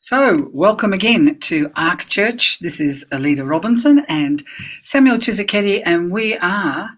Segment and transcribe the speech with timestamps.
[0.00, 2.60] So, welcome again to Ark Church.
[2.60, 4.44] This is Alida Robinson and
[4.84, 6.90] Samuel Tshisekedi, and we are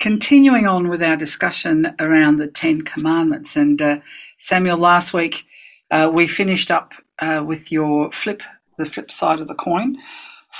[0.00, 3.54] continuing on with our discussion around the Ten Commandments.
[3.54, 4.00] And uh,
[4.38, 5.44] Samuel, last week
[5.92, 8.42] uh, we finished up uh, with your flip,
[8.78, 9.96] the flip side of the coin,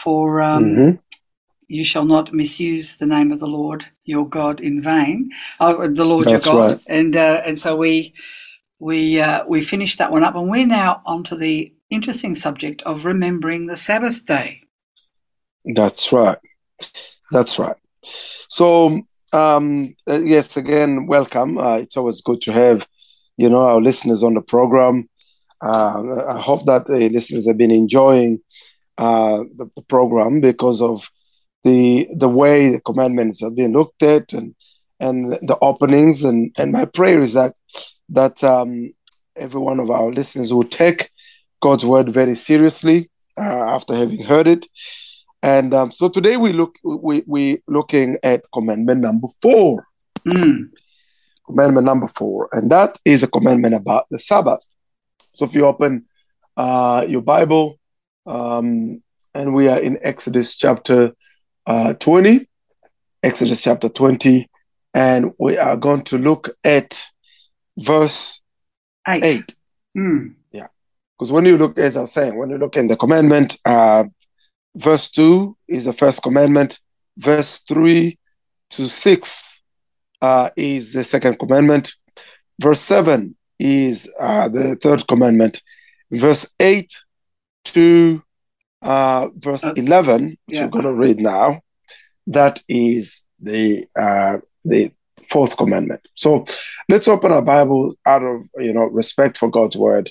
[0.04, 0.96] for um, mm-hmm.
[1.66, 5.29] you shall not misuse the name of the Lord your God in vain.
[5.59, 6.80] Oh, the Lord That's your God, right.
[6.86, 8.14] and uh, and so we
[8.79, 13.04] we uh, we finished that one up, and we're now onto the interesting subject of
[13.04, 14.62] remembering the Sabbath day.
[15.64, 16.39] That's right.
[17.31, 17.76] That's right.
[18.48, 21.58] So, um, uh, yes, again, welcome.
[21.58, 22.89] Uh, it's always good to have,
[23.36, 25.08] you know, our listeners on the program.
[25.62, 28.40] Uh, I hope that the listeners have been enjoying
[28.98, 31.11] uh, the, the, program because of
[31.64, 34.55] the the way the commandments have been looked at and
[35.00, 37.55] and the openings and and my prayer is that
[38.09, 38.92] that um,
[39.36, 41.11] every one of our listeners will take
[41.61, 44.67] God's word very seriously uh, after having heard it.
[45.42, 49.84] And um, so today we look we we looking at commandment number four.
[50.27, 50.71] Mm.
[51.47, 54.62] Commandment number four, and that is a commandment about the Sabbath.
[55.34, 56.05] So if you open
[56.57, 57.79] uh, your Bible,
[58.27, 59.03] um,
[59.34, 61.12] and we are in Exodus chapter
[61.67, 62.47] uh, 20,
[63.23, 64.49] Exodus chapter 20,
[64.95, 67.03] and we are going to look at
[67.79, 68.41] verse
[69.09, 69.25] eight.
[69.25, 69.55] eight.
[69.97, 70.34] Mm.
[71.21, 74.05] Because when you look, as I was saying, when you look in the commandment, uh,
[74.75, 76.81] verse 2 is the first commandment,
[77.19, 78.19] verse 3
[78.71, 79.62] to 6
[80.23, 81.93] uh, is the second commandment,
[82.59, 85.62] verse 7 is uh, the third commandment,
[86.11, 86.91] verse 8
[87.67, 88.23] to
[88.81, 90.65] uh, verse uh, 11, which yeah.
[90.65, 91.61] we're going to read now,
[92.29, 94.91] that is the uh, the
[95.23, 96.01] fourth commandment.
[96.15, 96.47] So
[96.89, 100.11] let's open our Bible out of you know respect for God's word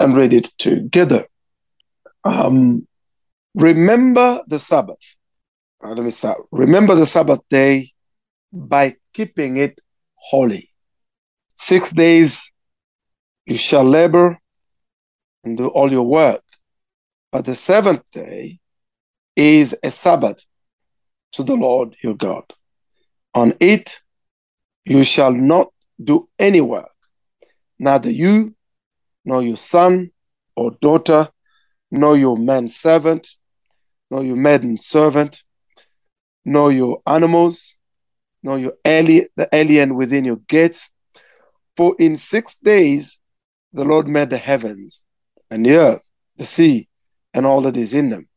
[0.00, 1.24] and read it together.
[2.24, 2.86] Um,
[3.54, 5.16] remember the Sabbath.
[5.82, 6.38] Uh, let me start.
[6.50, 7.92] Remember the Sabbath day
[8.52, 9.78] by keeping it
[10.14, 10.70] holy.
[11.54, 12.52] Six days
[13.46, 14.38] you shall labor
[15.44, 16.42] and do all your work.
[17.32, 18.58] But the seventh day
[19.36, 20.44] is a Sabbath
[21.32, 22.44] to the Lord your God.
[23.34, 24.00] On it
[24.84, 25.68] you shall not
[26.02, 26.90] do any work,
[27.78, 28.54] neither you
[29.30, 30.10] nor your son
[30.56, 31.28] or daughter,
[31.92, 33.28] nor your man servant,
[34.10, 35.44] nor your maiden servant,
[36.44, 37.76] nor your animals,
[38.42, 40.90] nor your alien, the alien within your gates.
[41.76, 43.20] For in six days
[43.72, 45.04] the Lord made the heavens
[45.48, 46.04] and the earth,
[46.36, 46.88] the sea,
[47.32, 48.28] and all that is in them.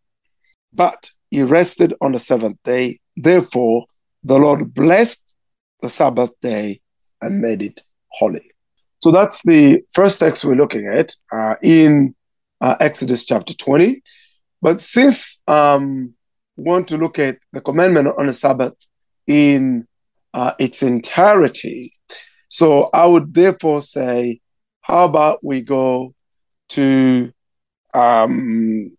[0.71, 2.99] But he rested on the seventh day.
[3.17, 3.87] Therefore,
[4.23, 5.35] the Lord blessed
[5.81, 6.81] the Sabbath day
[7.19, 8.53] and made it holy.
[9.03, 12.16] So that's the first text we're looking at uh, in
[12.62, 14.02] uh, Exodus chapter 20.
[14.62, 16.14] But since um,
[16.56, 18.75] we want to look at the commandment on the Sabbath
[19.28, 19.90] in
[20.34, 21.91] uh, its entirety,
[22.47, 24.40] so I would therefore say,
[24.80, 26.16] how about we go
[26.70, 27.34] to
[27.94, 28.96] um,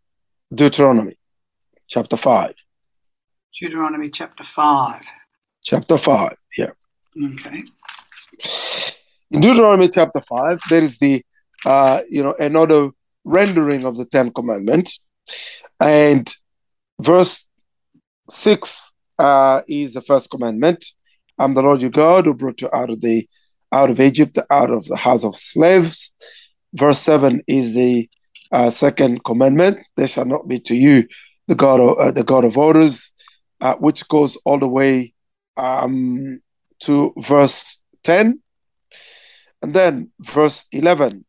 [0.54, 1.16] Deuteronomy
[1.88, 2.52] chapter 5?
[3.58, 5.06] Deuteronomy chapter 5.
[5.62, 6.72] Chapter 5, yeah.
[7.32, 7.62] Okay.
[9.34, 11.20] In Deuteronomy chapter 5, there is the,
[11.66, 12.90] uh, you know, another
[13.24, 15.00] rendering of the Ten Commandments.
[15.80, 16.32] And
[17.00, 17.48] verse
[18.30, 20.86] 6 uh, is the first commandment.
[21.36, 23.28] I'm the Lord your God who brought you out of the
[23.72, 26.12] out of Egypt, out of the house of slaves.
[26.72, 28.08] Verse 7 is the
[28.52, 29.80] uh, second commandment.
[29.96, 31.08] There shall not be to you
[31.48, 33.12] the God of, uh, the God of orders,
[33.60, 35.12] uh, which goes all the way
[35.56, 36.40] um,
[36.82, 38.40] to verse 10.
[39.64, 41.24] And then verse 11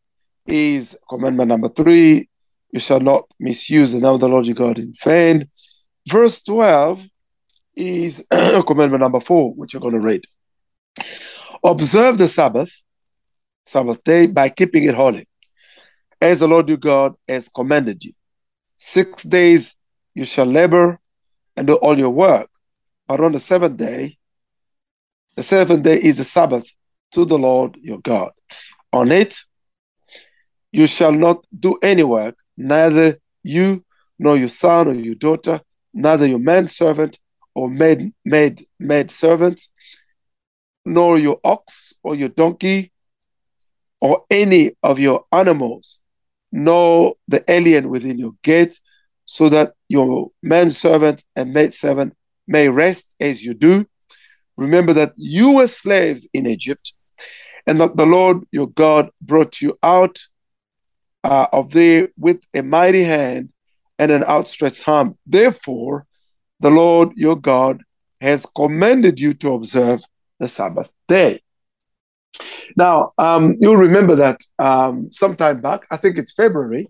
[0.45, 2.27] is commandment number three
[2.69, 5.49] you shall not misuse the name of the Lord your God in vain.
[6.05, 7.07] Verse 12
[7.77, 8.27] is
[8.67, 10.25] commandment number four, which you're going to read.
[11.63, 12.83] Observe the Sabbath,
[13.65, 15.29] Sabbath day, by keeping it holy,
[16.19, 18.11] as the Lord your God has commanded you.
[18.75, 19.77] Six days
[20.13, 20.99] you shall labor
[21.55, 22.49] and do all your work,
[23.07, 24.17] but on the seventh day,
[25.37, 26.69] the seventh day is the Sabbath
[27.15, 28.31] to the Lord your God.
[28.91, 29.37] On it,
[30.71, 33.83] you shall not do any work, neither you
[34.19, 35.61] nor your son or your daughter,
[35.93, 37.17] neither your manservant
[37.53, 39.61] or maid, maid, maid servant,
[40.85, 42.91] nor your ox or your donkey,
[44.01, 46.01] or any of your animals,
[46.51, 48.79] nor the alien within your gate,
[49.23, 52.13] so that your manservant and maidservant
[52.45, 53.85] may rest as you do.
[54.57, 56.93] Remember that you were slaves in Egypt,
[57.67, 60.19] and that the Lord your God brought you out
[61.23, 63.49] uh, of thee with a mighty hand
[63.97, 65.17] and an outstretched arm.
[65.25, 66.05] Therefore,
[66.59, 67.81] the Lord your God
[68.21, 70.01] has commanded you to observe
[70.39, 71.41] the Sabbath day.
[72.75, 76.89] Now, um, you'll remember that um, sometime back, I think it's February,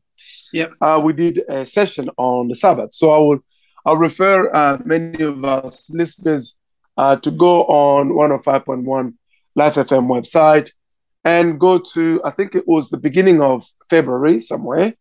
[0.54, 0.72] Yep.
[0.82, 2.94] uh, we did a session on the Sabbath.
[2.94, 3.40] So I will
[3.86, 6.56] I'll refer uh, many of us listeners
[6.98, 9.14] uh, to go on 105.1
[9.56, 10.72] Life FM website
[11.24, 14.94] and go to, I think it was the beginning of February somewhere,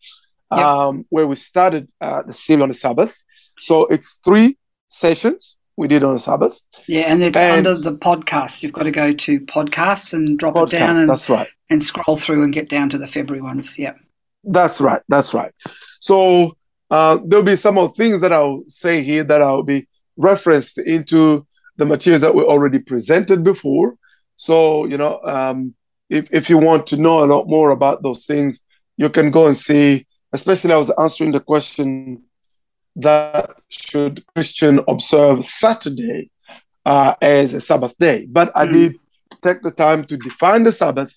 [0.53, 0.61] Yep.
[0.65, 3.23] um, where we started uh, the series on the Sabbath.
[3.59, 4.57] So it's three
[4.89, 6.61] sessions we did on the Sabbath.
[6.87, 8.63] Yeah, and it's And- under the podcast.
[8.63, 11.49] You've got to go to podcasts and drop it down and, that's right.
[11.71, 13.77] and scroll through and get down to the February ones.
[13.79, 13.95] Yeah.
[14.45, 15.03] That's right.
[15.09, 15.53] That's right.
[16.01, 16.57] So
[16.91, 21.47] uh, there'll be some of things that I'll say here that I'll be referenced into
[21.77, 23.97] the materials that we already presented before.
[24.37, 25.75] So you know, um,
[26.11, 28.61] if if you want to know a lot more about those things,
[28.97, 30.07] you can go and see.
[30.33, 32.23] Especially, I was answering the question
[32.97, 36.31] that should Christian observe Saturday
[36.85, 38.73] uh, as a Sabbath day, but I Mm.
[38.73, 38.95] did
[39.43, 41.13] take the time to define the Sabbath,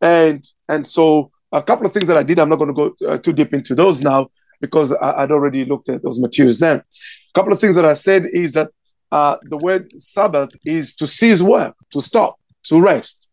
[0.00, 2.38] and and so a couple of things that I did.
[2.38, 4.28] I'm not going to go uh, too deep into those now
[4.60, 6.78] because I, I'd already looked at those materials then.
[6.78, 8.70] A couple of things that I said is that
[9.12, 13.28] uh, the word Sabbath is to cease work, to stop, to rest.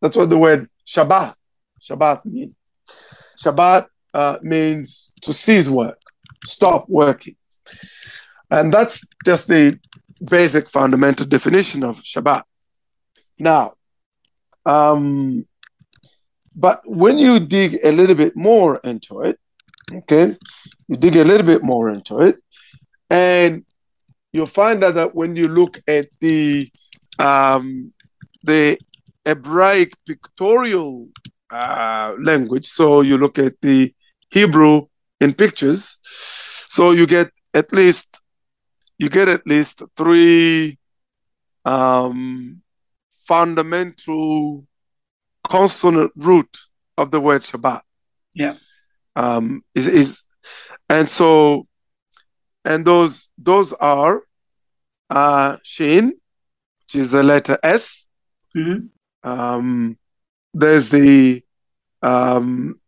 [0.00, 1.34] That's what the word Shabbat,
[1.80, 2.54] Shabbat means.
[3.42, 5.98] Shabbat uh, means to cease work,
[6.44, 7.36] stop working.
[8.50, 9.78] And that's just the
[10.30, 12.42] basic fundamental definition of Shabbat.
[13.38, 13.74] Now,
[14.66, 15.46] um,
[16.54, 19.38] but when you dig a little bit more into it,
[19.92, 20.36] okay,
[20.88, 22.36] you dig a little bit more into it,
[23.08, 23.64] and
[24.32, 26.70] you'll find out that when you look at the
[27.18, 27.92] um,
[28.42, 28.78] the
[29.24, 31.08] Hebraic pictorial
[31.50, 33.94] uh, language, so you look at the
[34.30, 34.86] Hebrew
[35.20, 35.98] in pictures,
[36.66, 38.20] so you get at least
[38.98, 40.78] you get at least three
[41.64, 42.62] um,
[43.26, 44.66] fundamental
[45.44, 46.56] consonant root
[46.96, 47.82] of the word Shabbat.
[48.34, 48.54] Yeah.
[49.14, 50.22] Um, is, is
[50.88, 51.66] and so
[52.64, 54.22] and those those are
[55.10, 56.14] uh Shin,
[56.82, 58.08] which is the letter S.
[58.54, 58.86] hmm
[59.22, 59.98] Um,
[60.52, 61.42] there's the
[62.02, 62.80] um,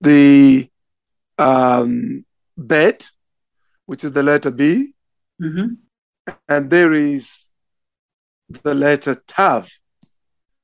[0.00, 0.68] the
[1.38, 2.24] um,
[2.56, 3.08] Bet,
[3.86, 4.94] which is the letter B,
[5.40, 5.74] hmm
[6.48, 7.48] and there is
[8.48, 9.70] the letter Tav,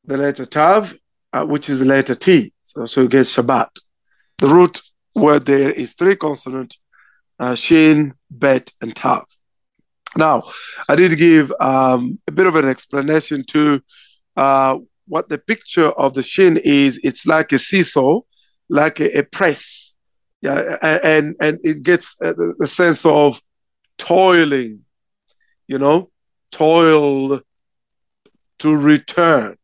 [0.05, 0.95] the letter Tav,
[1.33, 2.53] uh, which is the letter T.
[2.63, 3.69] So, so you get Shabbat.
[4.39, 4.81] The root
[5.15, 6.77] word there is three consonant,
[7.39, 9.25] uh, Shin, Bet, and Tav.
[10.17, 10.43] Now,
[10.89, 13.81] I did give um, a bit of an explanation to
[14.37, 17.01] uh, what the picture of the Shin is.
[17.03, 18.21] It's like a seesaw,
[18.69, 19.95] like a, a press,
[20.41, 23.41] yeah, and and it gets uh, the the sense of
[23.99, 24.81] toiling,
[25.67, 26.11] you know,
[26.51, 27.41] toil
[28.59, 29.57] to return.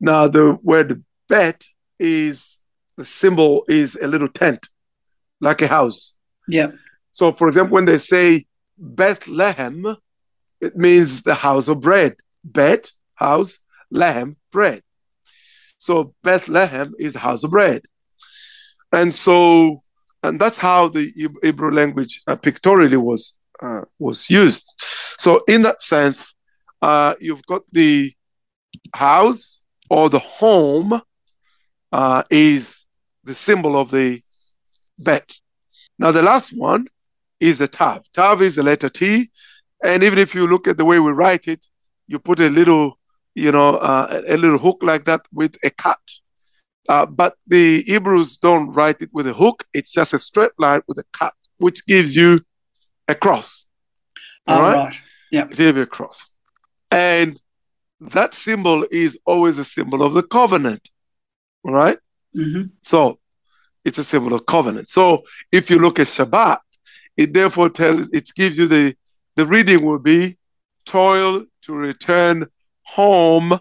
[0.00, 1.64] Now, the word bet
[1.98, 2.58] is
[2.96, 4.68] the symbol is a little tent,
[5.40, 6.14] like a house.
[6.48, 6.72] Yeah.
[7.12, 8.46] So, for example, when they say
[8.76, 9.96] Bethlehem,
[10.60, 12.16] it means the house of bread.
[12.42, 13.58] Bet, house,
[13.94, 14.82] Lehem, bread.
[15.78, 17.82] So, Bethlehem is the house of bread.
[18.92, 19.80] And so,
[20.22, 21.10] and that's how the
[21.42, 24.72] Hebrew language uh, pictorially was uh, was used.
[25.18, 26.34] So, in that sense,
[26.82, 28.12] uh, you've got the
[28.94, 31.00] house or the home
[31.92, 32.84] uh, is
[33.22, 34.20] the symbol of the
[34.98, 35.38] bet.
[35.98, 36.88] Now, the last one
[37.40, 38.04] is the tav.
[38.12, 39.30] Tav is the letter T,
[39.82, 41.66] and even if you look at the way we write it,
[42.06, 42.98] you put a little,
[43.34, 46.00] you know, uh, a little hook like that with a cut.
[46.88, 50.82] Uh, but the Hebrews don't write it with a hook; it's just a straight line
[50.86, 52.38] with a cut, which gives you
[53.08, 53.64] a cross.
[54.46, 54.76] Oh, All right.
[54.76, 54.94] right.
[55.30, 56.30] It gives you a cross,
[56.90, 57.40] and
[58.00, 60.90] that symbol is always a symbol of the covenant.
[61.64, 61.98] All right.
[62.34, 63.18] hmm So
[63.84, 64.88] it's a symbol of covenant.
[64.88, 66.58] So if you look at Shabbat,
[67.16, 68.94] it therefore tells it gives you the
[69.36, 70.36] the reading will be
[70.84, 72.46] toil to return
[72.84, 73.58] home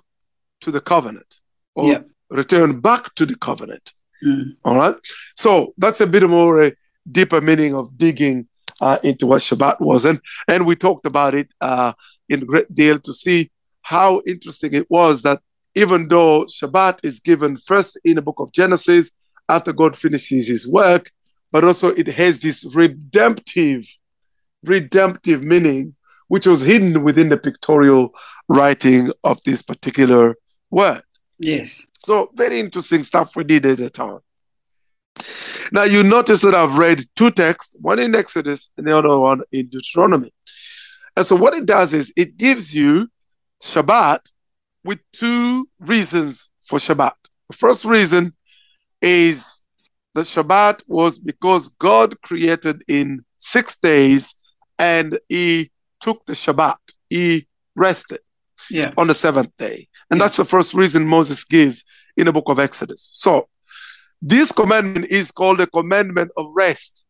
[0.62, 1.40] to the covenant
[1.76, 3.94] or return back to the covenant.
[4.26, 4.56] Mm.
[4.64, 4.96] All right.
[5.36, 6.74] So that's a bit more a
[7.10, 8.48] deeper meaning of digging
[8.82, 11.94] uh, into what Shabbat was, and and we talked about it uh,
[12.30, 13.52] in great deal to see
[13.82, 15.42] how interesting it was that
[15.76, 19.12] even though Shabbat is given first in the book of Genesis
[19.50, 21.12] after God finishes His work,
[21.52, 23.86] but also it has this redemptive,
[24.64, 25.96] redemptive meaning
[26.34, 28.12] which was hidden within the pictorial
[28.48, 30.36] writing of this particular
[30.72, 31.04] word.
[31.38, 31.86] Yes.
[32.06, 34.18] So very interesting stuff we did at the time.
[35.72, 39.44] Now, you notice that I've read two texts, one in Exodus and the other one
[39.52, 40.34] in Deuteronomy.
[41.16, 43.10] And so, what it does is it gives you
[43.62, 44.22] Shabbat
[44.84, 47.14] with two reasons for Shabbat.
[47.52, 48.34] The first reason
[49.04, 49.62] is
[50.16, 54.34] that Shabbat was because God created in six days
[54.80, 55.70] and he
[56.06, 56.78] took the Shabbat.
[57.10, 58.22] He rested
[58.70, 58.92] Yeah.
[58.98, 59.78] on the seventh day.
[60.10, 60.26] And Yeah.
[60.26, 61.78] that's the first reason Moses gives
[62.20, 63.02] in the book of Exodus.
[63.26, 63.48] So,
[64.22, 67.06] this commandment is called the commandment of rest.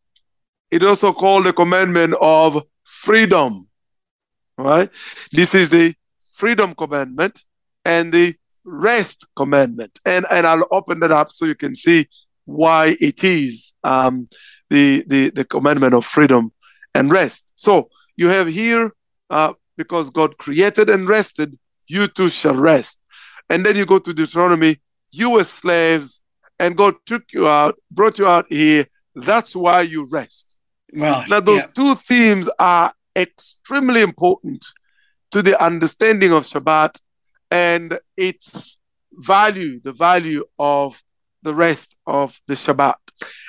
[0.70, 2.62] It also called the commandment of
[3.04, 3.68] freedom.
[4.56, 4.90] Right?
[5.32, 5.94] This is the
[6.40, 7.42] freedom commandment
[7.84, 8.34] and the
[8.64, 9.92] rest commandment.
[10.04, 12.08] And and I'll open that up so you can see
[12.46, 14.14] why it is um,
[14.70, 16.52] the, the the commandment of freedom
[16.94, 17.52] and rest.
[17.56, 18.92] So you have here
[19.30, 23.00] uh, because God created and rested, you too shall rest.
[23.50, 24.80] And then you go to Deuteronomy,
[25.10, 26.20] you were slaves,
[26.58, 28.86] and God took you out, brought you out here.
[29.14, 30.58] That's why you rest.
[30.92, 31.70] Well, Now, those yeah.
[31.74, 34.64] two themes are extremely important
[35.32, 37.00] to the understanding of Shabbat
[37.50, 38.80] and its
[39.12, 41.02] value, the value of
[41.42, 42.94] the rest of the Shabbat.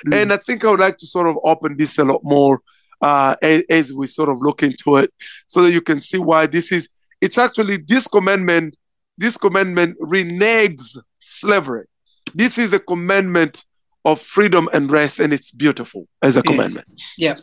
[0.06, 0.22] Mm.
[0.22, 2.60] And I think I would like to sort of open this a lot more
[3.00, 5.12] uh, as, as we sort of look into it
[5.46, 6.88] so that you can see why this is,
[7.20, 8.76] it's actually this commandment,
[9.18, 11.86] this commandment reneges slavery.
[12.34, 13.64] This is the commandment
[14.04, 16.52] of freedom and rest, and it's beautiful as a Yes.
[16.54, 16.92] commandment.
[17.18, 17.34] Yeah.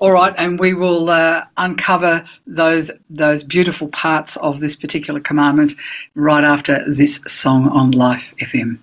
[0.00, 5.74] All right, and we will uh, uncover those those beautiful parts of this particular commandment
[6.14, 8.78] right after this song on Life FM.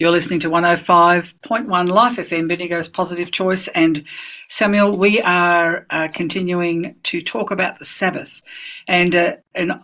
[0.00, 3.68] You're listening to 105.1 Life FM, Bendigo's Positive Choice.
[3.68, 4.04] And
[4.48, 8.42] Samuel, we are uh, continuing to talk about the Sabbath.
[8.88, 9.78] And, uh, and I-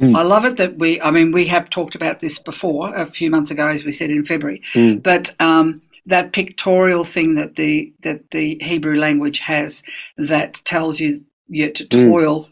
[0.00, 0.16] Mm.
[0.16, 3.30] I love it that we, I mean, we have talked about this before a few
[3.30, 5.02] months ago, as we said in February, Mm.
[5.02, 9.82] but um, that pictorial thing that the that the Hebrew language has
[10.16, 12.10] that tells you you to Mm.
[12.10, 12.48] toil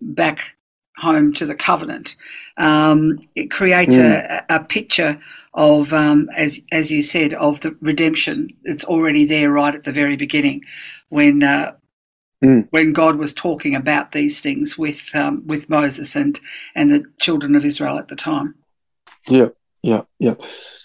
[0.00, 0.56] back
[1.00, 2.16] home to the covenant.
[2.56, 5.20] Um, it creates a, a picture
[5.54, 8.50] of, um, as as you said, of the redemption.
[8.64, 10.64] It's already there right at the very beginning,
[11.08, 11.72] when uh,
[12.42, 12.68] Mm.
[12.70, 16.40] when God was talking about these things with um, with Moses and
[16.74, 18.54] and the children of Israel at the time.
[19.28, 19.48] Yeah,
[19.82, 20.36] yeah, yeah.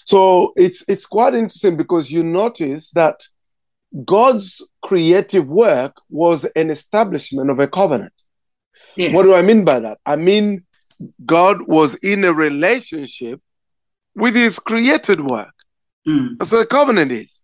[0.04, 3.22] So it's it's quite interesting because you notice that
[4.04, 8.14] God's creative work was an establishment of a covenant.
[8.96, 9.14] Yes.
[9.14, 10.00] What do I mean by that?
[10.06, 10.66] I mean
[11.26, 13.42] God was in a relationship
[14.16, 15.54] with his created work.
[16.08, 16.38] Mm.
[16.38, 17.42] That's what a covenant is.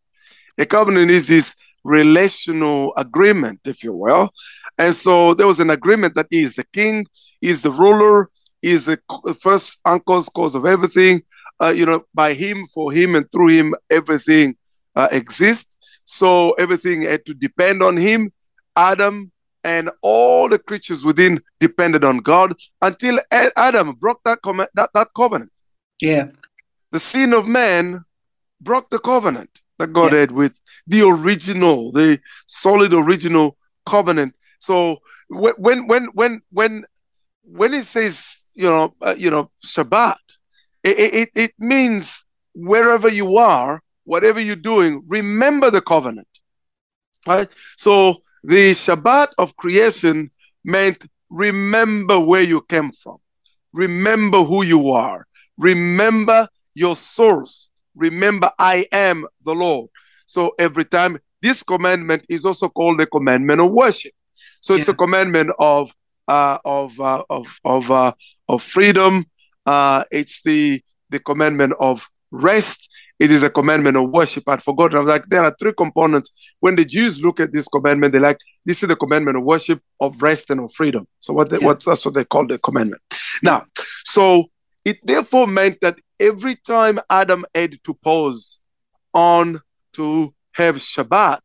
[0.57, 4.29] A covenant is this relational agreement, if you will.
[4.77, 7.05] And so there was an agreement that he is the king,
[7.39, 8.29] he is the ruler,
[8.61, 8.99] he is the
[9.41, 11.21] first uncaused cause of everything.
[11.61, 14.55] Uh, you know, by him, for him, and through him, everything
[14.95, 15.75] uh, exists.
[16.05, 18.31] So everything had to depend on him.
[18.75, 19.30] Adam
[19.63, 25.09] and all the creatures within depended on God until Adam broke that, com- that, that
[25.15, 25.51] covenant
[26.01, 26.27] Yeah.
[26.91, 28.03] the sin of man
[28.59, 30.19] broke the covenant that God Yeah.
[30.19, 34.35] had with the original, the solid original covenant.
[34.59, 34.97] So
[35.29, 36.85] when when when when
[37.43, 40.17] when it says you know uh, you know Shabbat,
[40.83, 46.27] it, it it means wherever you are, whatever you're doing, remember the covenant.
[47.27, 47.49] Right.
[47.77, 50.31] So the Shabbat of creation
[50.63, 53.17] meant remember where you came from,
[53.73, 57.69] remember who you are, remember your source.
[57.95, 59.89] Remember, I am the Lord.
[60.25, 64.13] So every time this commandment is also called the commandment of worship.
[64.61, 64.93] So it's Yeah.
[64.93, 65.93] a commandment of
[66.27, 68.13] uh, of uh, of of uh,
[68.47, 69.25] of freedom.
[69.65, 72.87] Uh, it's the the commandment of rest.
[73.21, 74.45] It is a commandment of worship.
[74.47, 74.97] I'd forgotten.
[74.97, 76.31] I was like, there are three components.
[76.59, 79.79] When the Jews look at this commandment, they're like, this is the commandment of worship,
[79.99, 81.05] of rest, and of freedom.
[81.19, 81.51] So what?
[81.51, 81.67] They, Yeah.
[81.67, 82.99] What's that's what they call the commandment.
[83.43, 83.67] Now,
[84.05, 84.49] so
[84.83, 88.57] it therefore meant that every time Adam had to pause
[89.13, 89.61] on
[89.93, 91.41] to have Shabbat,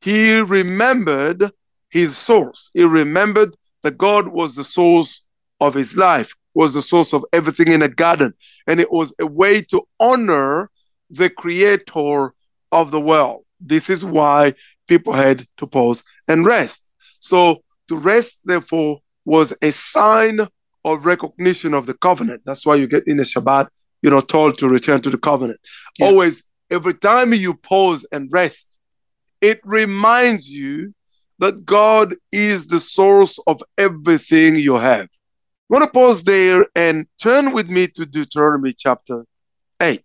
[0.00, 1.50] he remembered
[1.90, 2.70] his source.
[2.74, 5.24] He remembered that God was the source
[5.60, 8.34] of his life, was the source of everything in the garden.
[8.68, 10.70] And it was a way to honor
[11.10, 12.34] the creator
[12.72, 13.44] of the world.
[13.60, 14.54] This is why
[14.86, 16.86] people had to pause and rest.
[17.20, 20.40] So to rest, therefore, was a sign
[20.84, 22.42] of recognition of the covenant.
[22.44, 23.68] That's why you get in the Shabbat,
[24.02, 25.60] you know, told to return to the covenant.
[25.98, 26.06] Yeah.
[26.06, 28.78] Always, every time you pause and rest,
[29.40, 30.94] it reminds you
[31.38, 35.08] that God is the source of everything you have.
[35.70, 39.24] I want to pause there and turn with me to Deuteronomy chapter
[39.80, 40.02] 8.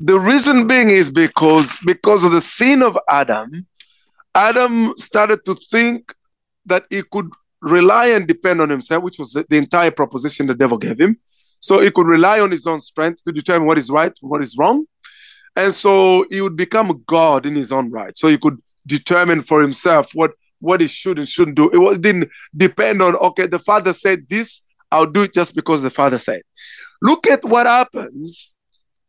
[0.00, 3.66] The reason being is because because of the sin of Adam,
[4.34, 6.14] Adam started to think
[6.66, 10.54] that he could rely and depend on himself, which was the, the entire proposition the
[10.54, 11.18] devil gave him.
[11.60, 14.56] So he could rely on his own strength to determine what is right, what is
[14.56, 14.86] wrong.
[15.56, 18.16] And so he would become a God in his own right.
[18.16, 21.90] So he could determine for himself what, what he should and shouldn't do.
[21.90, 25.90] It didn't depend on, okay, the father said this, I'll do it just because the
[25.90, 26.42] father said.
[27.02, 28.54] Look at what happens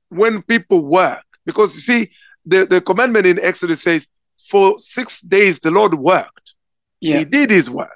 [0.09, 1.23] when people work.
[1.45, 2.11] Because you see,
[2.45, 4.07] the, the commandment in Exodus says,
[4.49, 6.53] for six days the Lord worked.
[6.99, 7.19] Yeah.
[7.19, 7.91] He did his work.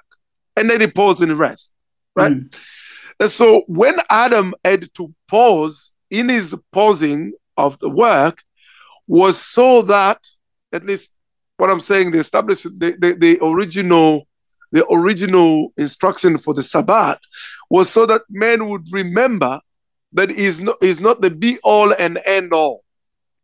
[0.56, 1.74] And then he paused and rest.
[2.16, 2.34] Right?
[2.34, 2.56] Mm.
[3.20, 8.44] And so when Adam had to pause in his pausing of the work
[9.08, 10.20] was so that
[10.72, 11.14] at least
[11.58, 14.28] what I'm saying, the established the, the, the original
[14.72, 17.20] the original instruction for the Sabbath
[17.70, 19.62] was so that men would remember
[20.14, 22.84] that is not is not the be all and end all.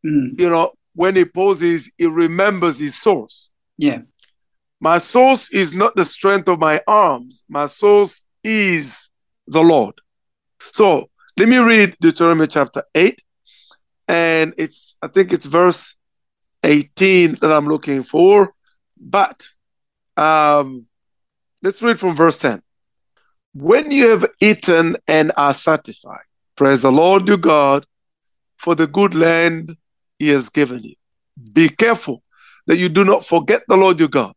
[0.06, 0.40] Mm.
[0.40, 3.50] You know, when he poses, he remembers his source.
[3.78, 4.02] Yeah.
[4.80, 7.44] My source is not the strength of my arms.
[7.50, 9.10] My source is
[9.48, 9.96] the Lord.
[10.72, 13.22] So let me read Deuteronomy chapter 8.
[14.08, 15.96] And it's, I think it's verse
[16.64, 18.54] 18 that I'm looking for.
[19.00, 19.48] But
[20.18, 20.86] um,
[21.62, 22.62] let's read from verse 10.
[23.54, 26.29] When you have eaten and are satisfied,
[26.60, 27.86] praise the Lord your God
[28.58, 29.78] for the good land
[30.20, 30.96] he has given you.
[31.54, 32.22] Be careful
[32.68, 34.34] that you do not forget the Lord your God,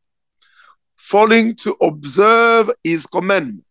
[0.94, 3.64] falling to observe his commandment,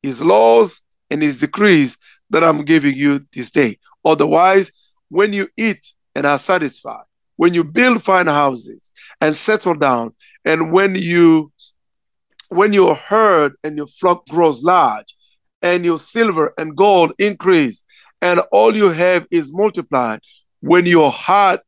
[0.00, 1.96] his laws, and his decrees
[2.30, 3.80] that I'm giving you this day.
[4.04, 4.70] Otherwise,
[5.08, 7.02] when you eat and are satisfied,
[7.34, 10.14] when you build fine houses and settle down,
[10.44, 11.50] and when you
[12.48, 15.16] when your herd and your flock grows large,
[15.62, 17.82] and your silver and gold increase,
[18.20, 20.20] and all you have is multiplied,
[20.60, 21.60] when your heart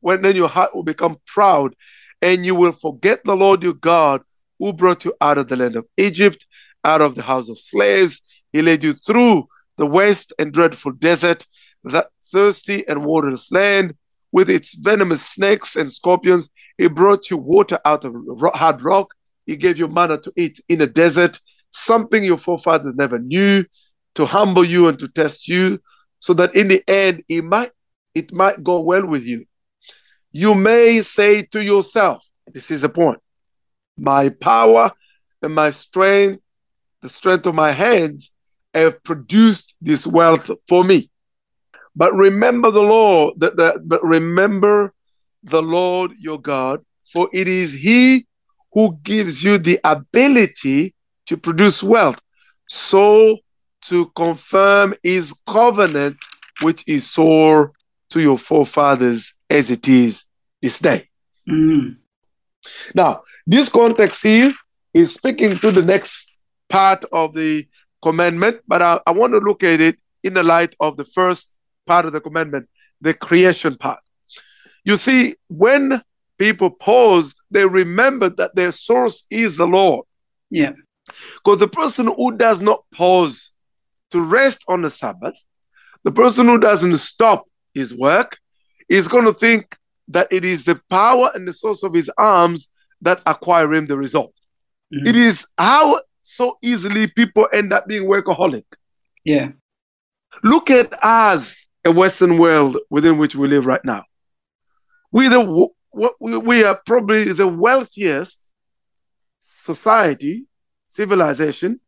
[0.00, 1.74] when then your heart will become proud,
[2.20, 4.22] and you will forget the Lord your God
[4.58, 6.46] who brought you out of the land of Egypt,
[6.84, 8.20] out of the house of slaves.
[8.52, 11.46] He led you through the waste and dreadful desert,
[11.84, 13.94] that thirsty and waterless land
[14.32, 16.48] with its venomous snakes and scorpions.
[16.78, 18.14] He brought you water out of
[18.54, 19.14] hard rock.
[19.46, 23.64] He gave you manna to eat in a desert, something your forefathers never knew,
[24.14, 25.78] to humble you and to test you,
[26.18, 27.70] so that in the end it might
[28.14, 29.44] it might go well with you.
[30.32, 33.20] You may say to yourself, this is the point,
[33.96, 34.92] my power
[35.42, 36.42] and my strength,
[37.00, 38.32] the strength of my hands
[38.74, 41.10] have produced this wealth for me.
[41.94, 44.94] But remember the Lord, that, that, but remember
[45.42, 48.26] the Lord your God, for it is He
[48.72, 50.94] who gives you the ability
[51.26, 52.20] to produce wealth,
[52.66, 53.38] so
[53.86, 56.16] to confirm His covenant,
[56.62, 57.72] which is sore
[58.10, 60.24] to your forefathers as it is
[60.60, 61.08] this day.
[61.48, 61.96] Mm.
[62.94, 64.52] Now, this context here
[64.94, 66.28] is speaking to the next
[66.68, 67.66] part of the
[68.02, 71.58] commandment, but I, I want to look at it in the light of the first
[71.86, 72.68] part of the commandment,
[73.00, 74.00] the creation part.
[74.84, 76.02] You see, when
[76.38, 80.06] people paused, they remembered that their source is the Lord.
[80.50, 80.72] Yeah.
[81.36, 83.51] Because the person who does not pause
[84.12, 85.36] to rest on the Sabbath,
[86.04, 87.44] the person who doesn't stop
[87.74, 88.38] his work,
[88.88, 89.76] is going to think
[90.08, 92.70] that it is the power and the source of his arms
[93.00, 94.34] that acquire him the result.
[94.92, 95.06] Mm-hmm.
[95.06, 98.64] It is how so easily people end up being workaholic.
[99.24, 99.52] Yeah.
[100.42, 104.04] Look at us a Western world within which we live right now.
[105.10, 105.68] We the
[106.20, 108.50] we are probably the wealthiest
[109.38, 110.46] society,
[110.88, 111.80] civilization,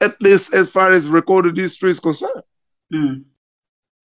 [0.00, 2.42] at least as far as recorded history is concerned.
[2.92, 3.24] Mm.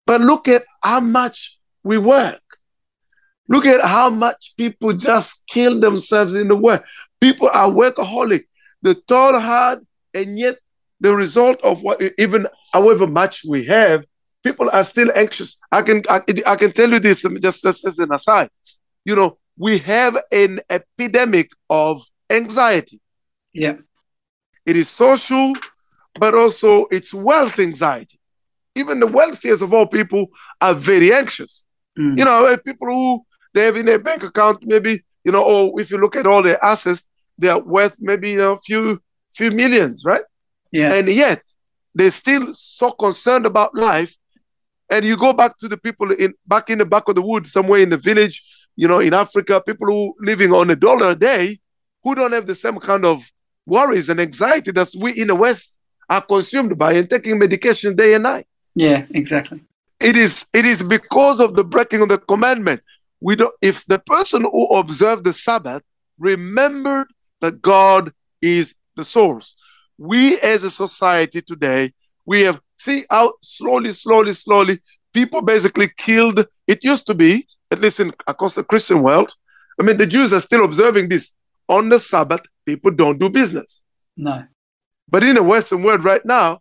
[0.07, 2.41] But look at how much we work.
[3.49, 6.87] Look at how much people just kill themselves in the work.
[7.21, 8.45] People are workaholic.
[8.83, 10.57] They toil hard, and yet
[11.01, 14.07] the result of what, even however much we have,
[14.43, 15.59] people are still anxious.
[15.71, 18.51] I can I, I can tell you this just, just as an aside.
[19.05, 23.01] You know, we have an epidemic of anxiety.
[23.53, 23.77] Yeah.
[24.67, 25.53] It is social,
[26.19, 28.19] but also it's wealth anxiety.
[28.75, 30.27] Even the wealthiest of all people
[30.61, 31.65] are very anxious.
[31.99, 32.19] Mm.
[32.19, 35.91] You know, people who they have in their bank account, maybe, you know, or if
[35.91, 37.03] you look at all their assets,
[37.39, 39.01] they are worth maybe you know, a few
[39.33, 40.23] few millions, right?
[40.73, 40.93] Yeah.
[40.93, 41.43] And yet
[41.95, 44.17] they're still so concerned about life.
[44.91, 47.53] And you go back to the people in back in the back of the woods,
[47.53, 48.45] somewhere in the village,
[48.77, 51.59] you know, in Africa, people who living on a dollar a day,
[52.03, 53.25] who don't have the same kind of
[53.67, 55.77] worries and anxiety that we in the West
[56.09, 58.47] are consumed by and taking medication day and night.
[58.75, 59.61] Yeah, exactly.
[60.01, 62.83] It is it is because of the breaking of the commandment.
[63.21, 65.83] We don't if the person who observed the Sabbath
[66.19, 67.09] remembered
[67.41, 68.13] that God
[68.43, 69.57] is the source.
[69.97, 71.93] We as a society today,
[72.27, 74.81] we have see how slowly, slowly, slowly
[75.13, 76.45] people basically killed.
[76.67, 79.33] It used to be, at least in across the Christian world.
[79.81, 81.31] I mean, the Jews are still observing this.
[81.67, 83.83] On the Sabbath, people don't do business.
[84.17, 84.45] No.
[85.09, 86.61] But in the Western world right now,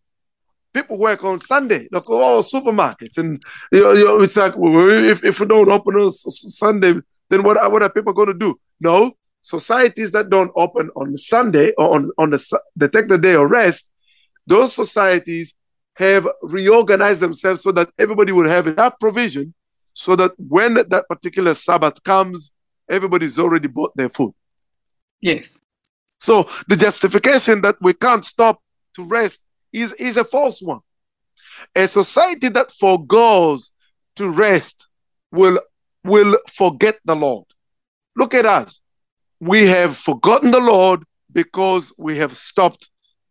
[0.73, 4.89] people work on Sunday, like all supermarkets, and you know, you know, it's like well,
[4.89, 6.93] if if we don't open on Sunday,
[7.29, 8.59] then what are, what are people going to do?
[8.79, 13.35] No, societies that don't open on Sunday or on on the they take the day
[13.35, 13.91] of rest.
[14.45, 15.53] Those societies
[15.95, 19.53] have reorganized themselves so that everybody will have enough provision,
[19.93, 22.51] so that when that particular Sabbath comes,
[22.89, 24.33] everybody's already bought their food.
[25.21, 25.59] Yes.
[26.23, 28.61] So the justification that we can't stop
[28.95, 30.79] to rest is, is a false one.
[31.75, 33.71] A society that forgoes
[34.15, 34.87] to rest
[35.33, 35.59] will,
[36.05, 37.43] will forget the Lord.
[38.15, 38.79] Look at us.
[39.41, 42.89] We have forgotten the Lord because we have stopped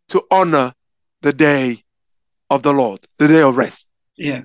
[0.09, 0.73] to honor
[1.21, 1.83] the day
[2.51, 3.87] of the Lord, the day of rest.
[4.15, 4.41] Yeah.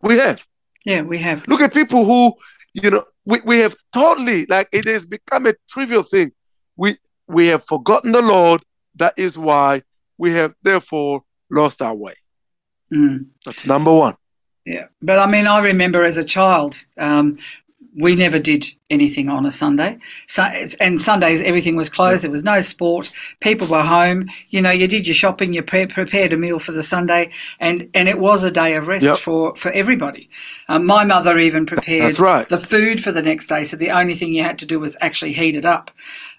[0.00, 0.46] We have.
[0.84, 1.48] Yeah, we have.
[1.48, 2.34] Look at people who,
[2.72, 6.30] you know, we, we have totally, like, it has become a trivial thing.
[6.76, 8.62] We, we have forgotten the Lord.
[8.96, 9.82] That is why
[10.18, 12.14] we have therefore lost our way.
[12.92, 13.26] Mm.
[13.44, 14.16] That's number one.
[14.64, 17.36] Yeah, but I mean, I remember as a child, um,
[17.96, 19.98] we never did anything on a Sunday.
[20.26, 20.42] So,
[20.80, 22.24] and Sundays, everything was closed.
[22.24, 23.10] There was no sport.
[23.40, 24.28] People were home.
[24.50, 27.88] You know, you did your shopping, you pre- prepared a meal for the Sunday, and,
[27.94, 29.18] and it was a day of rest Yep.
[29.18, 30.28] for, for everybody.
[30.68, 32.48] Um, my mother even prepared right.
[32.48, 33.64] the food for the next day.
[33.64, 35.90] So the only thing you had to do was actually heat it up.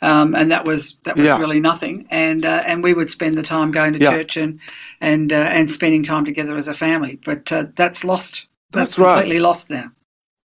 [0.02, 1.38] Um, and that was that was Yeah.
[1.40, 2.08] really nothing.
[2.10, 4.12] And uh, and we would spend the time going to Yeah.
[4.12, 4.60] church and
[5.02, 7.20] and uh, and spending time together as a family.
[7.26, 8.48] But uh, that's lost.
[8.72, 9.16] That's right.
[9.16, 9.92] completely lost now.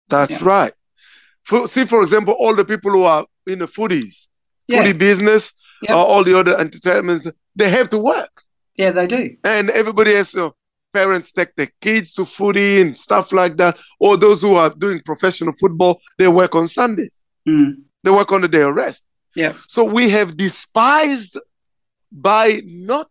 [0.10, 0.48] That's Yeah.
[0.48, 0.74] right.
[1.44, 4.28] For, see, for example, all the people who are in the foodies,
[4.72, 5.92] foodie business, Yep.
[5.98, 8.44] all the other entertainments, they have to work.
[8.78, 9.36] Yeah, they do.
[9.44, 10.56] And everybody has, know,
[10.94, 13.78] parents take their kids to foodie and stuff like that.
[14.00, 17.22] Or those who are doing professional football, they work on Sundays.
[17.46, 17.82] Mm.
[18.04, 19.04] They work on the day of rest.
[19.36, 19.54] Yeah.
[19.68, 21.38] So we have despised
[22.12, 23.10] by not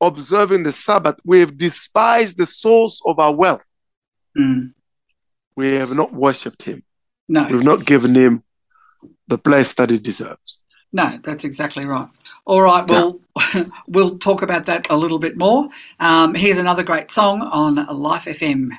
[0.00, 3.64] observing the Sabbath, we have despised the source of our wealth.
[4.36, 4.72] Mm.
[5.54, 6.82] We have not worshipped him.
[7.28, 8.42] No, We've not given him
[9.28, 10.58] the place that he deserves.
[10.92, 12.08] no, that's exactly right.
[12.44, 13.20] All right, well,
[13.86, 15.68] we'll talk about that a little bit more.
[16.00, 18.70] Um, here's another great song on Life FM.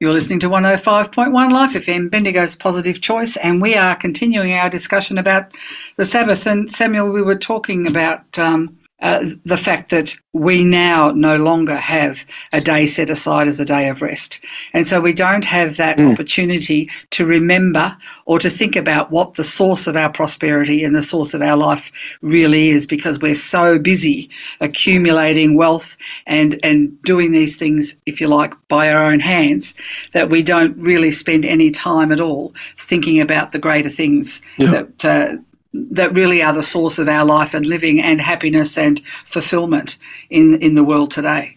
[0.00, 5.18] You're listening to 105.1 Life FM, Bendigo's Positive Choice, and we are continuing our discussion
[5.18, 5.50] about
[5.96, 6.46] the Sabbath.
[6.46, 11.76] And Samuel, we were talking about um, uh, the fact that we now no longer
[11.76, 14.40] have a day set aside as a day of rest.
[14.72, 16.12] And so we don't have that Mm.
[16.12, 21.02] opportunity to remember or to think about what the source of our prosperity and the
[21.02, 24.28] source of our life really is because we're so busy
[24.60, 29.78] accumulating wealth and, and doing these things, if you like, by our own hands
[30.12, 34.70] that we don't really spend any time at all thinking about the greater things Yeah.
[34.70, 35.04] that.
[35.04, 35.36] Uh,
[35.72, 39.96] that really are the source of our life and living and happiness and fulfillment
[40.30, 41.56] in, in the world today.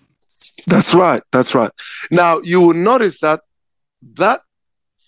[0.67, 1.21] That's right.
[1.31, 1.71] That's right.
[2.09, 3.41] Now you will notice that
[4.15, 4.41] that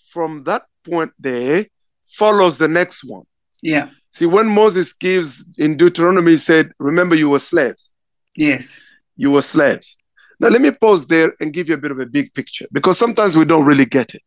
[0.08, 1.66] from that point there
[2.06, 3.24] follows the next one.
[3.62, 3.90] Yeah.
[4.12, 7.90] See, when Moses gives in Deuteronomy, he said, Remember, you were slaves.
[8.36, 8.78] Yes.
[9.16, 9.96] You were slaves.
[10.38, 12.98] Now, let me pause there and give you a bit of a big picture because
[12.98, 14.22] sometimes we don't really get it.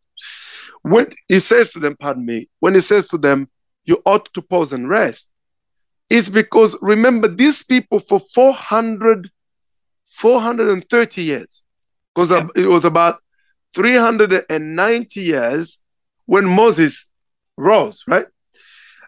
[0.82, 3.50] When he says to them, pardon me, when he says to them,
[3.88, 5.32] You ought to pause and rest,
[6.10, 9.30] it's because remember, these people for 400,
[10.06, 11.64] 430 years,
[12.14, 12.48] because Yeah.
[12.56, 13.16] it was about
[13.74, 15.82] 390 years
[16.26, 17.10] when Moses
[17.58, 18.28] rose, right?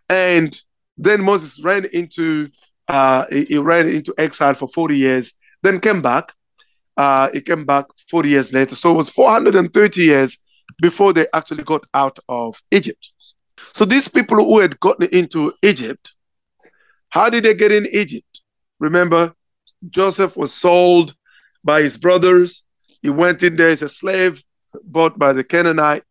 [0.10, 0.60] And
[0.98, 2.50] then Moses ran into
[2.88, 6.34] uh, he, he ran into exile for 40 years, then came back.
[6.98, 8.76] Uh, he came back 40 years later.
[8.76, 10.38] So it was 430 years
[10.82, 13.12] before they actually got out of Egypt.
[13.74, 16.14] So these people who had gotten into Egypt,
[17.10, 18.42] how did they get in Egypt?
[18.80, 19.34] Remember,
[19.90, 21.16] Joseph was sold
[21.64, 22.64] by his brothers.
[23.02, 24.44] He went in there as a slave,
[24.84, 26.04] bought by the Canaanite,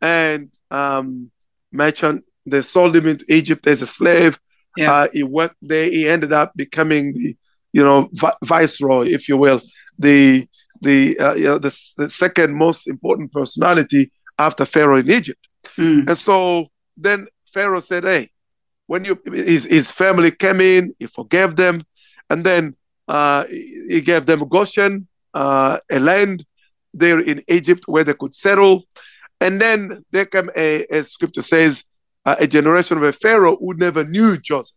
[0.00, 1.30] and um,
[1.72, 2.24] merchant.
[2.46, 4.38] They sold him into Egypt as a slave.
[4.76, 4.92] Yeah.
[4.92, 5.90] Uh, he worked there.
[5.90, 7.36] He ended up becoming the,
[7.72, 9.60] you know, vi- viceroy, if you will,
[9.98, 10.46] the
[10.80, 15.45] the uh, you know the, the second most important personality after Pharaoh in Egypt.
[15.76, 16.08] Mm.
[16.08, 18.30] And so then Pharaoh said, "Hey,
[18.86, 21.84] when you his, his family came in, he forgave them,
[22.30, 22.76] and then
[23.08, 26.44] uh, he gave them Goshen, uh, a land
[26.92, 28.84] there in Egypt where they could settle.
[29.40, 31.84] And then there came a, as scripture says,
[32.24, 34.76] uh, a generation of a Pharaoh who never knew Joseph.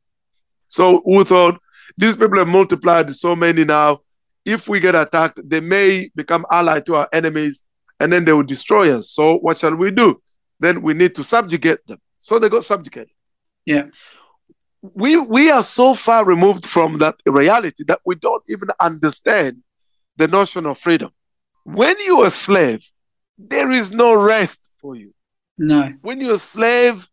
[0.67, 1.59] So who thought
[1.97, 4.01] these people have multiplied so many now.
[4.45, 7.63] If we get attacked, they may become allied to our enemies
[7.99, 9.09] and then they will destroy us.
[9.09, 10.21] So what shall we do?
[10.59, 11.99] Then we need to subjugate them.
[12.17, 13.13] So they got subjugated.
[13.65, 13.85] Yeah.
[14.81, 19.63] We we are so far removed from that reality that we don't even understand
[20.15, 21.11] the notion of freedom.
[21.63, 22.87] When you're a slave,
[23.37, 25.13] there is no rest for you.
[25.57, 25.93] No.
[26.01, 27.09] When you're a slave,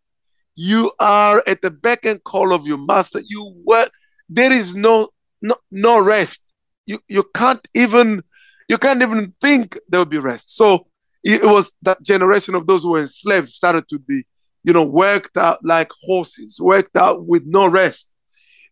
[0.54, 3.20] you are at the beck and call of your master.
[3.24, 3.90] You work.
[4.28, 5.08] There is no
[5.42, 6.42] no no rest.
[6.86, 8.22] You you can't even
[8.68, 10.56] you can't even think there will be rest.
[10.56, 10.86] So
[11.26, 14.24] it was that generation of those who were enslaved started to be,
[14.62, 18.08] you know, worked out like horses, worked out with no rest.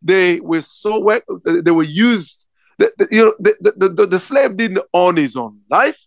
[0.01, 2.47] They were so work, they were used.
[2.79, 6.01] The, the, you know, the, the, the, the slave didn't own his own life.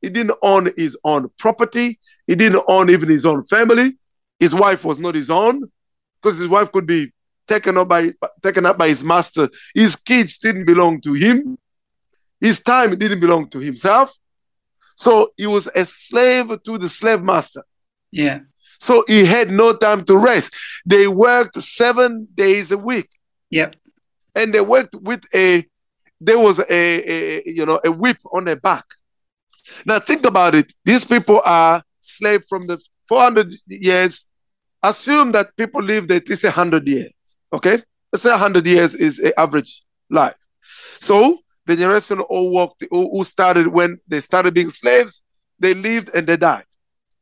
[0.00, 1.98] He didn't own his own property.
[2.28, 3.98] He didn't own even his own family.
[4.38, 5.68] His wife was not his own
[6.22, 7.12] because his wife could be
[7.48, 9.48] taken up by taken up by his master.
[9.74, 11.58] His kids didn't belong to him.
[12.40, 14.16] His time didn't belong to himself.
[14.98, 17.62] So he was a slave to the slave master.
[18.10, 18.40] Yeah.
[18.80, 20.54] So he had no time to rest.
[20.84, 23.08] They worked seven days a week.
[23.50, 23.76] Yep.
[24.34, 25.64] And they worked with a
[26.20, 28.84] there was a, a you know a whip on their back.
[29.86, 30.72] Now think about it.
[30.84, 34.26] These people are slaves from the 400 years.
[34.82, 37.12] Assume that people lived at least 100 years.
[37.52, 37.82] Okay?
[38.12, 40.36] Let's say 100 years is an average life.
[40.98, 45.22] So the generation who walked, who, who started when they started being slaves,
[45.60, 46.64] they lived and they died.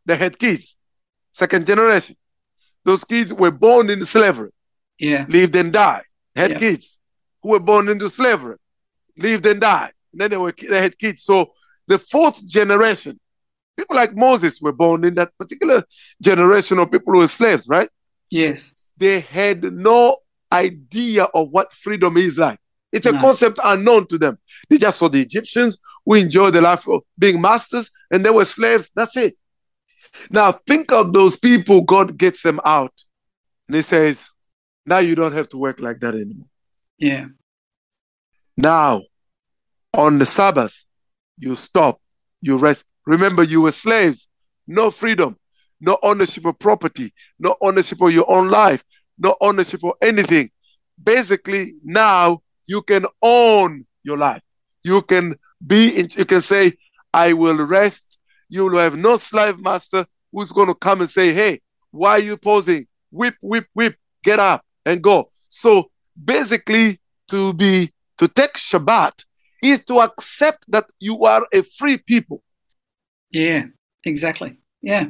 [0.07, 0.77] They had kids.
[1.33, 2.17] Second generation.
[2.85, 4.51] Those kids were born in slavery.
[4.99, 5.27] Yeah.
[5.29, 6.05] Lived and died.
[6.35, 6.59] Had Yeah.
[6.59, 6.99] kids
[7.43, 8.57] who were born into slavery.
[9.19, 9.93] Lived and died.
[10.15, 11.23] then they were they had kids.
[11.25, 11.53] So
[11.89, 13.21] the fourth generation,
[13.77, 15.85] people like Moses were born in that particular
[16.23, 17.91] generation of people who were slaves, right?
[18.31, 18.73] Yes.
[18.97, 20.17] they had no
[20.51, 22.59] idea of what freedom is like.
[22.97, 23.21] It's a No.
[23.21, 24.39] concept unknown to them.
[24.69, 28.45] They just saw the Egyptians who enjoyed the life of being masters and they were
[28.45, 28.91] slaves.
[28.95, 29.37] That's it.
[30.31, 32.93] Now think of those people, God gets them out.
[33.69, 34.27] And he says,
[34.87, 36.47] Now you don't have to work like that anymore.
[36.99, 37.27] Yeah.
[38.57, 39.03] Now,
[39.93, 40.75] on the Sabbath,
[41.39, 42.01] you stop,
[42.41, 42.85] you rest.
[43.05, 44.29] Remember, you were slaves,
[44.67, 45.37] no freedom,
[45.81, 48.83] no ownership of property, no ownership of your own life,
[49.19, 50.51] no ownership of anything.
[51.03, 54.43] Basically, now you can own your life.
[54.83, 56.73] You can be in, you can say,
[57.13, 58.19] I will rest.
[58.49, 62.19] You will have no slave master who's going to come and say, Hey, why are
[62.21, 62.87] you posing?
[63.11, 65.31] Whip, whip, whip, get up and go.
[65.49, 65.91] So
[66.23, 69.25] basically, to be to take Shabbat
[69.63, 72.43] is to accept that you are a free people.
[73.31, 73.65] Yeah.
[74.07, 74.57] Exactly.
[74.83, 75.07] Yeah.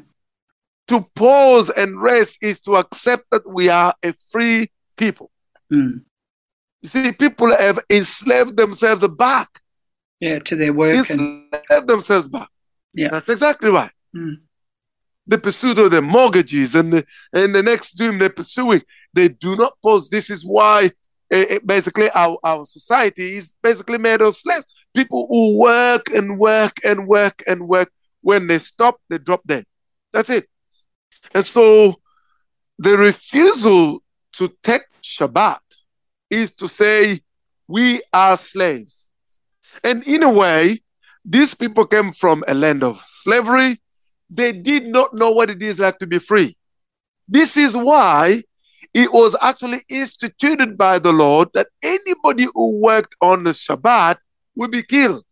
[0.88, 5.30] To pause and rest is to accept that we are a free people.
[5.72, 6.02] Mm.
[6.82, 9.48] You see, people have enslaved themselves back.
[10.20, 10.38] Yeah.
[10.40, 11.20] To their work and
[11.52, 12.48] Enslaved themselves back.
[12.94, 13.08] Yeah.
[13.10, 13.90] That's exactly right.
[14.14, 14.36] Mm.
[15.26, 19.56] The pursuit of their mortgages and the, and the next dream they're pursuing, they do
[19.56, 20.08] not pause.
[20.08, 20.92] This is why
[21.30, 24.66] eh, basically our, our society is basically made of slaves.
[24.94, 27.90] People who work and work and work and work.
[28.22, 29.66] When they stop, they drop dead.
[30.12, 30.48] That's it.
[31.34, 31.96] And so
[32.78, 34.02] the refusal
[34.34, 35.58] to take Shabbat
[36.30, 37.20] is to say,
[37.68, 39.08] we are slaves.
[39.82, 40.80] And in a way,
[41.24, 43.80] these people came from a land of slavery.
[44.30, 46.56] They did not know what it is like to be free.
[47.28, 48.44] This is why
[48.94, 54.16] it was actually instituted by the Lord that anybody who worked on the Shabbat
[54.54, 55.24] will be killed.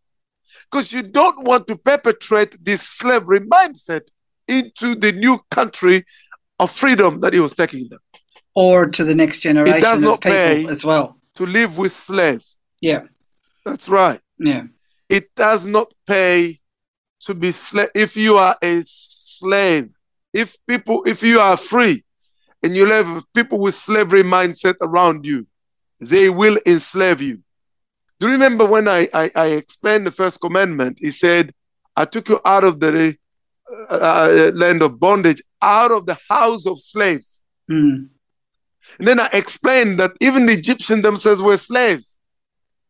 [0.71, 4.03] Because you don't want to perpetrate this slavery mindset
[4.49, 6.05] into the new country
[6.59, 8.01] of freedom that he was taking them
[8.55, 10.69] or to the next generation It does of not people pay.
[10.69, 11.17] as well.
[11.35, 12.57] to live with slaves.
[12.81, 13.03] Yeah.
[13.65, 14.21] That's right.
[14.39, 14.65] Yeah.
[15.09, 16.61] It does not pay
[17.23, 17.89] to be slave.
[17.95, 19.91] If you are a slave,
[20.33, 22.05] if people, if you are free
[22.63, 25.47] and you have people with slavery mindset around you,
[26.01, 27.41] they will enslave you.
[28.21, 30.99] Do you remember when I, I, I explained the first commandment?
[31.01, 31.53] He said,
[31.97, 33.17] I took you out of the
[33.91, 37.43] uh, uh, land of bondage, out of the house of slaves.
[37.71, 38.09] Mm.
[38.99, 42.17] And then I explained that even the Egyptians themselves were slaves.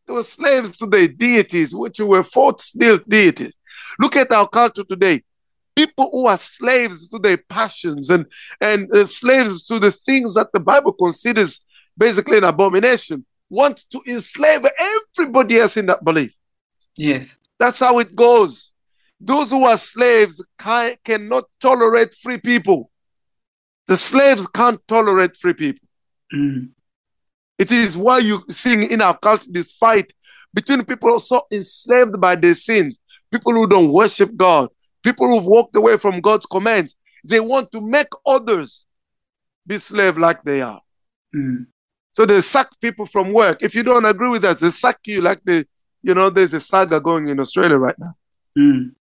[0.06, 3.56] They were slaves to their deities, which were false de- deities.
[3.98, 5.22] Look at our culture today.
[5.74, 8.26] People who are slaves to their passions and,
[8.60, 11.64] and uh, slaves to the things that the Bible considers
[11.96, 14.66] basically an abomination want to enslave
[15.18, 16.34] everybody else in that belief.
[16.96, 17.36] Yes.
[17.58, 18.72] That's how it goes.
[19.20, 22.90] Those who are slaves can, cannot tolerate free people.
[23.86, 25.83] The slaves can't tolerate free people.
[26.32, 26.70] Mm.
[27.58, 30.12] It is why you see in our culture this fight
[30.52, 32.98] between people so enslaved by their sins,
[33.30, 34.68] people who don't worship God,
[35.02, 36.94] people who've walked away from God's commands.
[37.24, 38.84] They want to make others
[39.66, 40.80] be slave like they are.
[41.34, 41.66] Mm.
[42.12, 43.62] So they sack people from work.
[43.62, 45.66] If you don't agree with that, they sack you like the,
[46.02, 48.14] you know, there's a saga going in Australia right now.
[48.56, 48.92] Mm.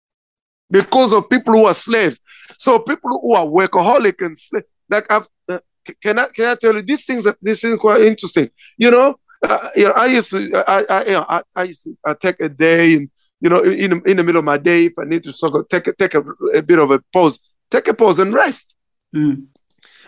[0.71, 2.19] Because of people who are slaves.
[2.57, 5.59] So people who are workaholic and slave, like I've, uh,
[6.01, 7.27] can I can I tell you these things?
[7.41, 8.49] This things quite interesting.
[8.77, 11.83] You know, uh, you know, I used to, I, I, you know, I, I used
[11.83, 13.09] to I take a day and
[13.41, 15.93] you know, in in the middle of my day, if I need to take a,
[15.93, 18.73] take a, a bit of a pause, take a pause and rest.
[19.13, 19.47] Mm.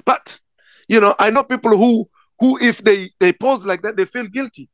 [0.06, 0.40] But
[0.88, 2.10] you know, I know people who
[2.40, 4.70] who if they they pause like that, they feel guilty.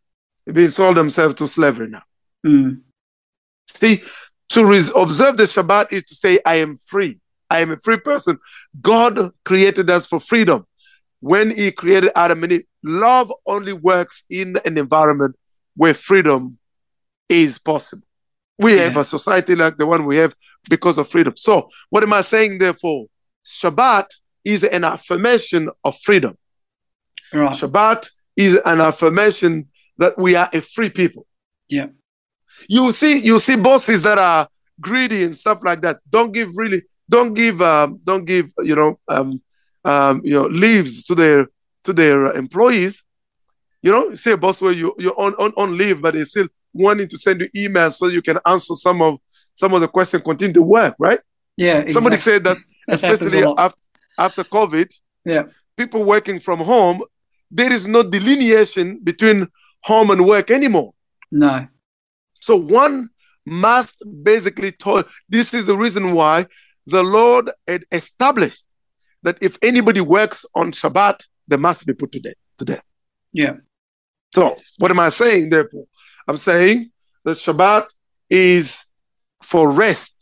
[0.46, 2.04] They've sold themselves to slavery now.
[2.46, 2.82] Mm.
[3.68, 4.02] See,
[4.50, 7.20] to res- observe the Shabbat is to say, I am free.
[7.50, 8.38] I am a free person.
[8.80, 10.66] God created us for freedom.
[11.22, 15.36] When He created Adam and Eve, love only works in an environment
[15.76, 16.58] where freedom
[17.30, 18.04] is possible.
[18.60, 18.84] We Yeah.
[18.90, 20.36] have a society like the one we have
[20.70, 21.34] because of freedom.
[21.38, 23.06] So, what am I saying, therefore?
[23.46, 24.08] Shabbat
[24.44, 26.38] is an affirmation of freedom.
[27.34, 27.56] Right.
[27.56, 31.26] Shabbat is an affirmation that we are a free people.
[31.70, 31.88] Yeah.
[32.68, 34.48] You see, you see bosses that are
[34.80, 35.98] greedy and stuff like that.
[36.10, 39.42] Don't give really, don't give, um, don't give, you know, um,
[39.86, 41.48] um, you know, leaves to their
[41.84, 43.04] to their employees.
[43.82, 47.08] You know, a boss where you you're on, on on leave, but they still wanting
[47.10, 49.18] to send you emails so you can answer some of
[49.54, 51.20] some of the questions, continue to work, right?
[51.58, 51.88] Yeah.
[51.88, 53.80] Somebody said that That especially after,
[54.18, 54.92] after COVID,
[55.26, 55.44] Yeah.
[55.78, 57.04] people working from home,
[57.50, 59.48] there is no delineation between
[59.84, 60.94] home and work anymore.
[61.32, 61.68] No.
[62.40, 63.10] So one
[63.46, 66.48] must basically told this is the reason why
[66.88, 68.66] the Lord had established
[69.24, 72.36] that if anybody works on Shabbat, they must be put to death.
[72.58, 72.84] To death.
[73.34, 73.56] Yeah.
[74.34, 75.86] So what am I saying, therefore?
[76.28, 76.92] I'm saying
[77.26, 77.88] that Shabbat
[78.30, 78.86] is
[79.44, 80.16] for rest.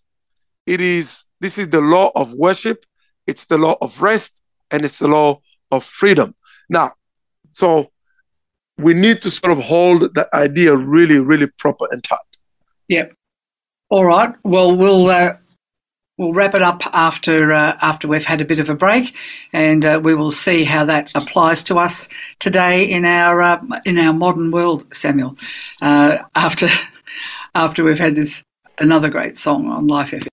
[0.66, 2.86] It is this is the law of worship,
[3.26, 6.36] it's the law of rest, and it's the law of freedom.
[6.70, 6.92] Now,
[7.54, 7.92] so
[8.78, 12.18] we need to sort of hold that idea really, really proper and tight.
[12.88, 13.06] Yeah.
[13.90, 14.34] All right.
[14.44, 15.34] Well, we'll uh,
[16.20, 19.16] we'll wrap it up after uh, after we've had a bit of a break,
[19.54, 23.98] and uh, we will see how that applies to us today in our uh, in
[23.98, 25.36] our modern world, Samuel.
[25.82, 26.68] Uh, after
[27.56, 28.44] after we've had this
[28.78, 30.28] another great song on Life FM.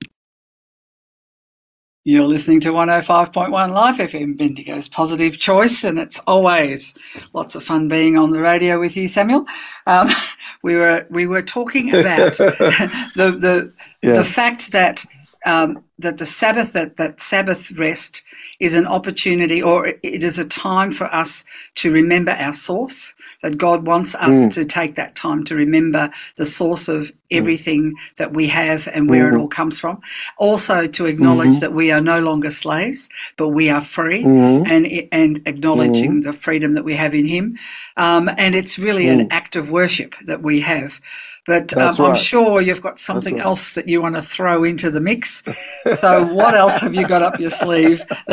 [2.09, 6.95] You're listening to 105.1 Life FM, Bendigo's positive choice, and it's always
[7.33, 9.45] lots of fun being on the radio with you, Samuel.
[9.89, 10.09] Um,
[10.63, 13.73] we were we were talking about the the
[14.03, 15.05] the fact that
[15.47, 18.23] um, that the Sabbath that that Sabbath rest
[18.61, 21.45] is an opportunity, or it- is a time for us
[21.77, 23.15] to remember our source.
[23.43, 24.53] That God wants us Mm.
[24.55, 29.31] to take that time to remember the source of everything that we have and where
[29.31, 29.35] Mhm.
[29.35, 30.01] it all comes from.
[30.39, 31.61] Also, to acknowledge Mhm.
[31.61, 34.69] that we are no longer slaves, but we are free Mhm.
[34.69, 37.57] and and acknowledging the freedom that we have in Him,
[37.97, 39.29] um, and it's really an Mm.
[39.31, 41.01] act of worship that we have.
[41.47, 43.45] But um, That's I'm sure you've got something right.
[43.45, 45.43] else that you want to throw into the mix.
[46.01, 48.03] So, what else have you got up your sleeve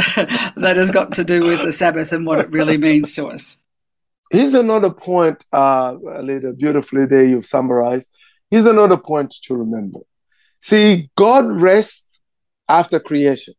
[0.56, 3.58] that has got to do with the Sabbath and what it really means to us?
[4.32, 8.10] Here's another point, uh, Alida, beautifully there you've summarized.
[8.50, 10.00] Here's another point to remember.
[10.60, 12.20] See, God rests
[12.68, 13.54] after creation.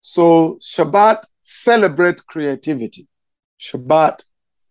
[0.00, 3.08] So Shabbat celebrate creativity.
[3.58, 4.24] Shabbat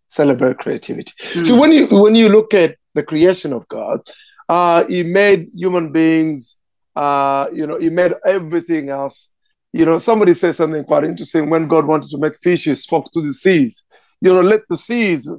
[0.07, 1.11] celebrate creativity.
[1.19, 1.59] So Mm.
[1.59, 4.01] when you when you look at the creation of God,
[4.49, 6.57] uh, He made human beings.
[6.95, 9.31] Uh, you know, He made everything else.
[9.71, 11.49] You know, somebody said something quite interesting.
[11.49, 13.83] When God wanted to make fish, He spoke to the seas.
[14.21, 15.31] You know, let the seas,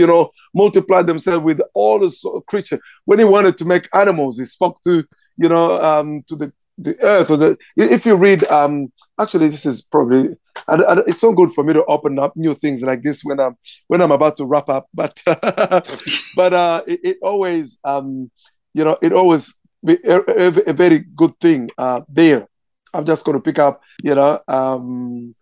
[0.00, 2.78] you know, multiply themselves with all the so- creature.
[3.06, 5.04] When He wanted to make animals, He spoke to,
[5.36, 7.30] you know, um, to the the earth.
[7.30, 10.36] Or the if you read, um, actually, this is probably.
[10.68, 13.40] I, I, it's so good for me to open up new things like this when
[13.40, 13.56] I'm
[13.88, 14.88] when I'm about to wrap up.
[14.94, 15.20] But
[16.36, 18.30] but uh, it, it always um,
[18.72, 22.46] you know it always be a, a, a very good thing uh, there.
[22.92, 25.34] I'm just going to pick up you know um,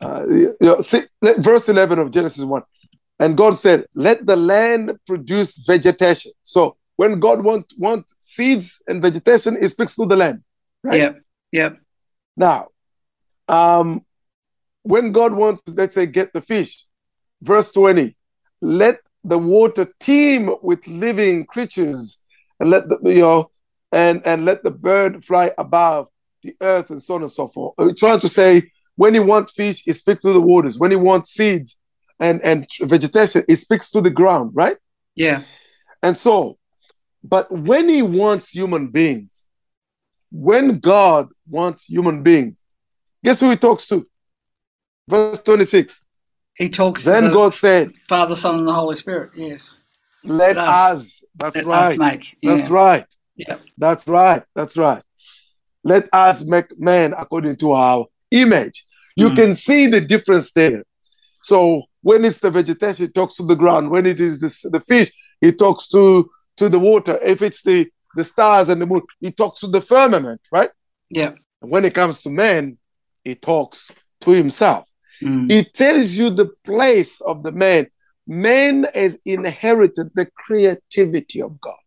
[0.00, 1.02] uh, you know, see,
[1.38, 2.62] verse 11 of Genesis 1.
[3.20, 9.02] And God said, "Let the land produce vegetation." So when God want want seeds and
[9.02, 10.42] vegetation, He speaks to the land.
[10.82, 11.00] Right.
[11.00, 11.20] Yep,
[11.52, 11.78] yep,
[12.36, 12.68] Now,
[13.48, 14.04] um,
[14.82, 16.86] when God wants, let's say, get the fish,
[17.42, 18.16] verse 20,
[18.60, 22.20] let the water teem with living creatures
[22.60, 23.50] and let the, you know,
[23.92, 26.08] and, and let the bird fly above
[26.42, 27.74] the earth and so on and so forth.
[27.78, 30.78] Uh, trying to say when he wants fish, he speaks to the waters.
[30.78, 31.76] When he wants seeds
[32.20, 34.76] and, and vegetation, he speaks to the ground, right?
[35.14, 35.42] Yeah.
[36.02, 36.58] And so,
[37.24, 39.47] but when he wants human beings,
[40.30, 42.62] when God wants human beings,
[43.24, 44.04] guess who he talks to?
[45.08, 46.04] Verse 26.
[46.56, 49.30] He talks Then to the God said, Father, Son, and the Holy Spirit.
[49.36, 49.74] Yes.
[50.24, 51.24] Let Let us- us.
[51.36, 51.92] That's Let right.
[51.92, 52.36] us make.
[52.42, 53.06] That's right.
[53.36, 53.58] Yeah.
[53.78, 54.42] That's right.
[54.56, 55.02] That's right.
[55.84, 58.84] Let us make man according to our image.
[59.16, 59.36] You Mm.
[59.36, 60.82] can see the difference there.
[61.42, 63.90] So when it's the vegetation, it talks to the ground.
[63.90, 67.18] When it is the, the fish, it talks to, to the water.
[67.22, 67.88] If it's the,
[68.18, 70.70] the stars and the moon, He talks to the firmament, right?
[71.08, 71.32] Yeah.
[71.62, 72.78] And when it comes to man,
[73.24, 73.90] he talks
[74.22, 74.86] to himself.
[75.22, 75.50] Mm.
[75.50, 77.88] It tells you the place of the man.
[78.26, 81.82] Man has inherited the creativity of God.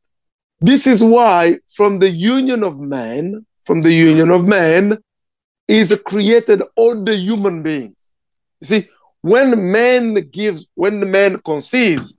[0.59, 4.97] This is why, from the union of man, from the union of man,
[5.67, 8.11] is created all the human beings.
[8.59, 8.89] You see,
[9.21, 12.17] when man gives, when the man conceives,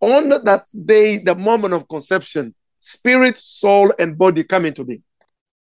[0.00, 5.02] on that day, the moment of conception, spirit, soul, and body come into being.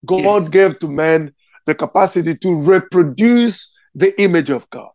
[0.05, 0.49] God Yes.
[0.49, 1.33] gave to man
[1.65, 4.91] the capacity to reproduce the image of God,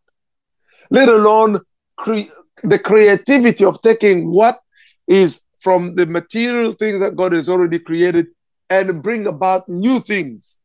[0.91, 1.61] let alone
[1.97, 2.31] cre-
[2.63, 4.61] the creativity of taking what
[5.09, 8.29] is from the material things that God has already created
[8.71, 10.59] and bring about new things.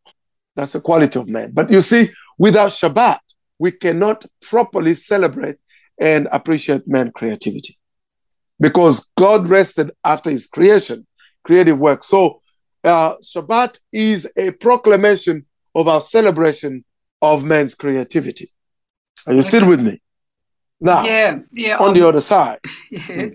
[0.55, 1.51] That's the quality of man.
[1.51, 3.19] But you see, without Shabbat,
[3.59, 5.57] we cannot properly celebrate
[5.99, 7.77] and appreciate man's creativity
[8.59, 11.05] because God rested after his creation,
[11.47, 12.03] creative work.
[12.03, 12.41] So,
[12.83, 16.83] uh, Shabbat is a proclamation of our celebration
[17.21, 18.51] of man's creativity.
[19.25, 20.01] Are you still with me?
[20.79, 21.39] Now, yeah.
[21.51, 21.77] Yeah.
[21.77, 22.59] on um, the other side,
[22.91, 22.99] yeah.
[23.07, 23.27] yeah,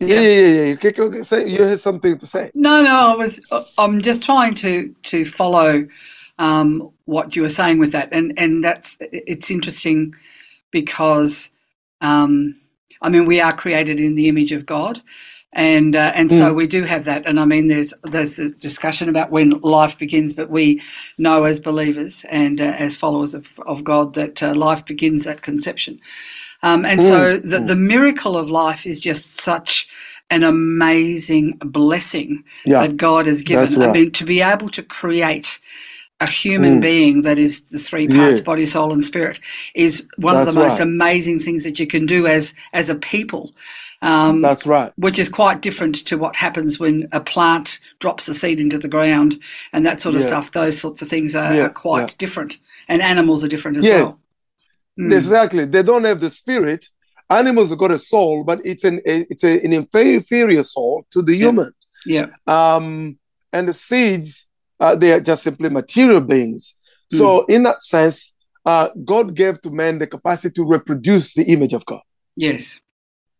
[0.00, 0.64] yeah, yeah, yeah.
[0.64, 2.50] You, can- can say, you have something to say.
[2.54, 3.40] No, no, I was.
[3.76, 5.86] I'm just trying to to follow
[6.38, 10.14] um, what you were saying with that, and and that's it's interesting
[10.70, 11.50] because
[12.00, 12.56] um,
[13.02, 15.02] I mean we are created in the image of God,
[15.54, 19.08] and uh, and so we do have that, and I mean there's there's a discussion
[19.08, 20.82] about when life begins, but we
[21.18, 25.42] know as believers and uh, as followers of of God that uh, life begins at
[25.42, 26.00] conception.
[26.62, 27.68] Um, and so Mm, the, mm.
[27.68, 29.88] the miracle of life is just such
[30.30, 33.66] an amazing blessing Yeah, that God has given.
[33.66, 35.58] that's I mean, to be able to create
[36.20, 36.82] a human Mm.
[36.82, 38.44] being that is the three parts Yeah.
[38.44, 39.40] body, soul, and spirit
[39.74, 40.80] is one of the most right.
[40.80, 43.54] amazing things that you can do as as a people.
[44.02, 44.92] Um, that's right.
[44.96, 48.88] which is quite different to what happens when a plant drops a seed into the
[48.88, 49.38] ground
[49.74, 50.26] and that sort of Yeah.
[50.28, 50.52] stuff.
[50.52, 52.56] Those sorts of things are, Yeah, are quite different,
[52.88, 54.02] and animals are different as Yeah.
[54.02, 54.20] well.
[54.98, 55.12] Mm.
[55.12, 55.64] Exactly.
[55.66, 56.88] They don't have the spirit.
[57.28, 61.36] Animals have got a soul, but it's an it's a, an inferior soul to the
[61.36, 61.70] human.
[62.06, 63.18] Yeah, Um,
[63.52, 64.46] and the seeds,
[64.80, 66.74] uh, they are just simply material beings.
[67.12, 68.32] So, in that sense,
[68.64, 72.00] uh, God gave to man the capacity to reproduce the image of God.
[72.36, 72.80] yes,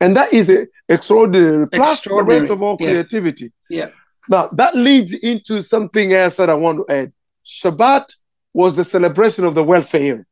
[0.01, 2.87] And that is a extraordinary, plus the rest of all yeah.
[2.87, 3.53] creativity.
[3.69, 3.91] Yeah.
[4.29, 7.13] Now, that leads into something else that I want to add.
[7.45, 8.15] Shabbat
[8.55, 10.27] was the celebration of the welfare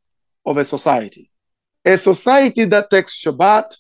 [0.46, 1.30] of a society.
[1.84, 3.76] A society that takes Shabbat,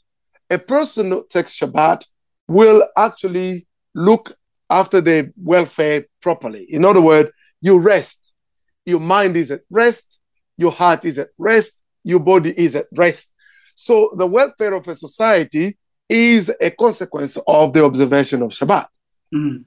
[0.50, 2.04] a person who takes Shabbat
[2.46, 4.36] will actually look
[4.70, 6.64] after their welfare properly.
[6.64, 7.30] In other words,
[7.60, 8.34] you rest.
[8.84, 10.18] Your mind is at rest,
[10.56, 13.30] your heart is at rest, your body is at rest.
[13.80, 18.86] So the welfare of a society is a consequence of the observation of Shabbat.
[19.32, 19.66] Mm.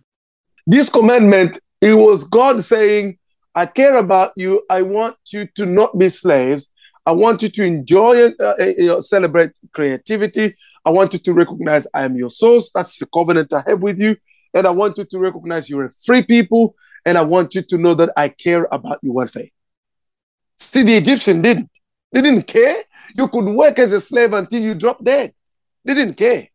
[0.67, 3.19] This commandment, it was God saying,
[3.55, 4.63] I care about you.
[4.69, 6.73] I want you to not be slaves.
[7.05, 10.55] I want you to enjoy and uh, uh, uh, celebrate creativity.
[10.83, 12.69] I want you to recognize I am your source.
[12.73, 14.17] That's the covenant I have with you.
[14.53, 16.75] And I want you to recognize you're a free people.
[17.05, 19.47] And I want you to know that I care about your welfare.
[20.59, 21.70] See, the Egyptian didn't.
[22.11, 22.75] They didn't care.
[23.15, 25.33] You could work as a slave until you drop dead.
[25.85, 26.47] They didn't care.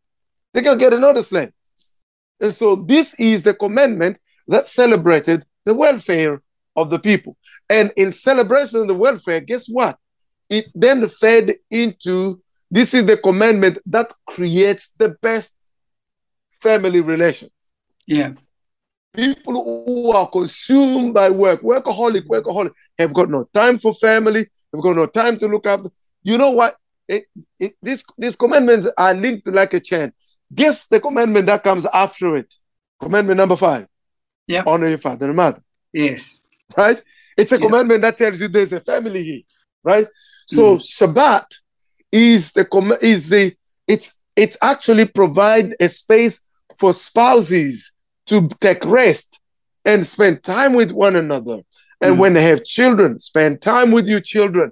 [0.53, 1.51] They can get another slave.
[2.39, 6.41] And so this is the commandment that celebrated the welfare
[6.75, 7.35] of the people.
[7.69, 9.97] And in celebration of the welfare, guess what?
[10.49, 15.53] It then fed into this is the commandment that creates the best
[16.51, 17.51] family relations.
[18.05, 18.33] yeah,
[19.13, 19.53] People
[19.85, 24.95] who are consumed by work, workaholic, workaholic, have got no time for family, have got
[24.95, 25.89] no time to look after.
[26.23, 26.77] You know what?
[27.07, 27.25] It,
[27.59, 30.11] it, this, these commandments are linked like a chain.
[30.53, 32.53] Guess the commandment that comes after it.
[33.01, 33.87] Commandment number five.
[34.47, 34.67] Yep.
[34.67, 35.61] Honor your father and mother,
[35.91, 36.39] yes,
[36.77, 37.01] right?
[37.35, 37.65] It's a Yeah.
[37.65, 39.41] commandment that tells you there's a family here,
[39.83, 40.07] right?
[40.47, 40.79] So mm.
[40.79, 41.45] Shabbat
[42.13, 43.53] is the com- is the
[43.87, 46.39] it's it actually provide a space
[46.79, 47.91] for spouses
[48.27, 49.41] to take rest
[49.83, 51.61] and spend time with one another.
[52.01, 52.19] And Mm.
[52.19, 54.71] when they have children, spend time with your children.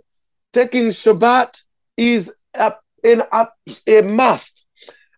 [0.53, 1.57] Taking Shabbat
[1.97, 2.73] is a,
[3.03, 3.47] in a,
[3.88, 4.65] a must.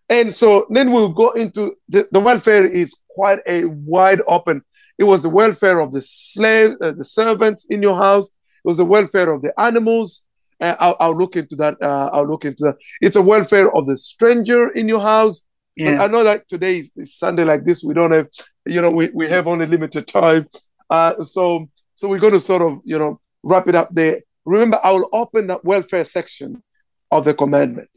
[0.08, 4.62] And so then we'll go into the, the welfare is quite a wide open.
[4.96, 8.26] It was the welfare of the slave, uh, the servants in your house.
[8.26, 10.22] It was the welfare of the animals.
[10.60, 11.80] Uh, I'll, I'll look into that.
[11.80, 12.76] Uh, I'll look into that.
[13.00, 15.42] It's a welfare of the stranger in your house.
[15.76, 16.02] But Yeah.
[16.02, 17.84] I know that today is, is Sunday like this.
[17.84, 18.28] We don't have,
[18.66, 20.48] you know, we, we have only limited time.
[20.90, 21.68] Uh, so
[21.98, 24.20] so we're going to sort of, you know, wrap it up there.
[24.44, 26.62] Remember, I will open that welfare section
[27.10, 27.90] of the commandment.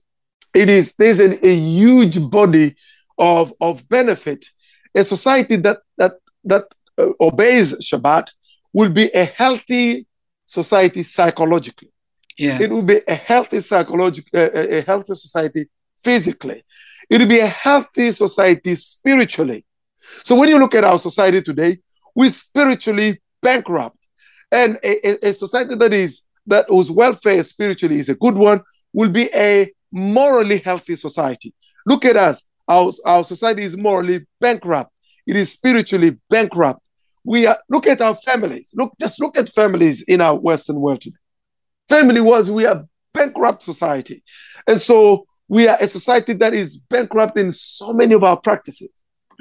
[0.56, 2.76] It is there's an, a huge body
[3.20, 4.48] of of benefit.
[4.96, 6.64] A society that that that
[6.98, 8.32] uh, obeys Shabbat
[8.74, 10.08] will be a healthy
[10.48, 11.92] society psychologically.
[12.40, 12.58] Yeah.
[12.60, 15.70] It will be a healthy psychological, uh, a a healthy society
[16.04, 16.64] physically.
[17.08, 19.64] It will be a healthy society spiritually.
[20.24, 21.78] So when you look at our society today,
[22.16, 23.98] we're spiritually bankrupt,
[24.52, 28.62] and a, a- society that is that whose welfare spiritually is a good one
[28.94, 31.54] will be a morally healthy society.
[31.86, 32.44] Look at us.
[32.68, 34.92] Our, our society is morally bankrupt.
[35.28, 36.80] It is spiritually bankrupt.
[37.24, 38.74] We are look at our families.
[38.76, 41.18] Look, just look at families in our Western world today.
[41.90, 44.24] Family was we are bankrupt society.
[44.68, 48.90] And so we are a society that is bankrupt in so many of our practices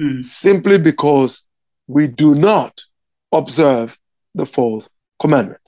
[0.01, 0.23] Mm.
[0.25, 1.45] simply because
[1.87, 2.81] we do not
[3.33, 3.99] observe
[4.35, 4.89] the fourth
[5.21, 5.61] commandment.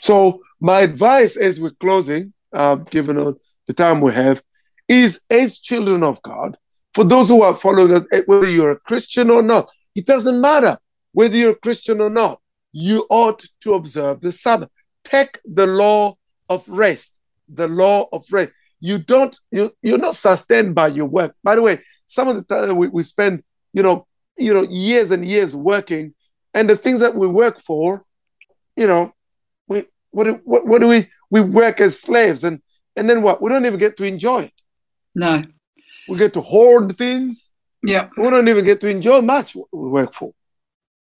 [0.00, 3.32] So, my advice as we're closing, uh, given uh,
[3.66, 4.42] the time we have,
[4.88, 6.56] is as children of God,
[6.94, 10.40] for those who are following us, eh, whether you're a Christian or not, it doesn't
[10.40, 10.78] matter
[11.12, 12.40] whether you're a Christian or not,
[12.72, 14.70] you ought to observe the Sabbath.
[15.04, 16.16] Take the law
[16.48, 17.16] of rest,
[17.48, 18.52] the law of rest.
[18.80, 21.34] You don't, you, you're not sustained by your work.
[21.42, 24.06] By the way, some of the time we, we spend, you know,
[24.38, 26.14] you know, years and years working,
[26.54, 28.04] and the things that we work for,
[28.76, 29.12] you know,
[29.68, 32.60] we what do, what, what do we we work as slaves and
[32.96, 33.40] and then what?
[33.40, 34.52] We don't even get to enjoy it.
[35.14, 35.44] No.
[36.08, 37.50] We get to hoard things.
[37.82, 38.08] Yeah.
[38.16, 40.32] We don't even get to enjoy much what we work for.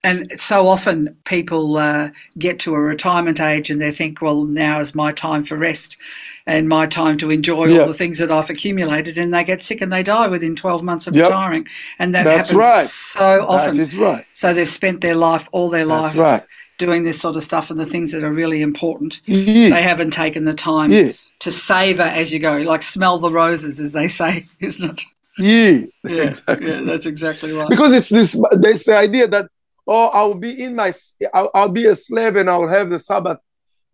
[0.03, 4.80] And so often people uh, get to a retirement age and they think, well, now
[4.80, 5.98] is my time for rest
[6.46, 7.80] and my time to enjoy Yeah.
[7.82, 9.18] all the things that I've accumulated.
[9.18, 11.26] And they get sick and they die within 12 months of Yep.
[11.26, 11.66] retiring.
[11.98, 12.86] And that That's happens right.
[12.86, 13.74] so often.
[13.76, 14.24] That is right.
[14.32, 16.42] so they've spent their life, all their life, right.
[16.78, 19.20] doing this sort of stuff and the things that are really important.
[19.26, 19.68] Yeah.
[19.68, 21.12] They haven't taken the time Yeah.
[21.40, 25.03] to savor as you go, like smell the roses, as they say, isn't it?
[25.38, 25.80] Yeah.
[26.11, 26.70] Yeah, Exactly.
[26.70, 27.68] yeah that's exactly right.
[27.68, 29.48] because it's this there's the idea that
[29.91, 30.91] oh i'll be in my
[31.34, 33.38] I'll, I'll be a slave and i'll have the sabbath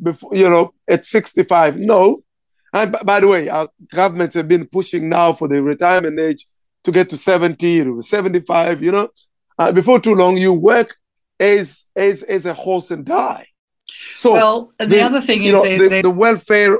[0.01, 2.23] before you know at 65 no.
[2.73, 6.47] And b- by the way our governments have been pushing now for the retirement age
[6.85, 9.09] to get to 70 to 75 you know.
[9.59, 10.97] Uh, before too long you work
[11.41, 13.47] as as as a horse and die.
[14.15, 16.79] So well, and the, other thing is, know they're, the, they're, the welfare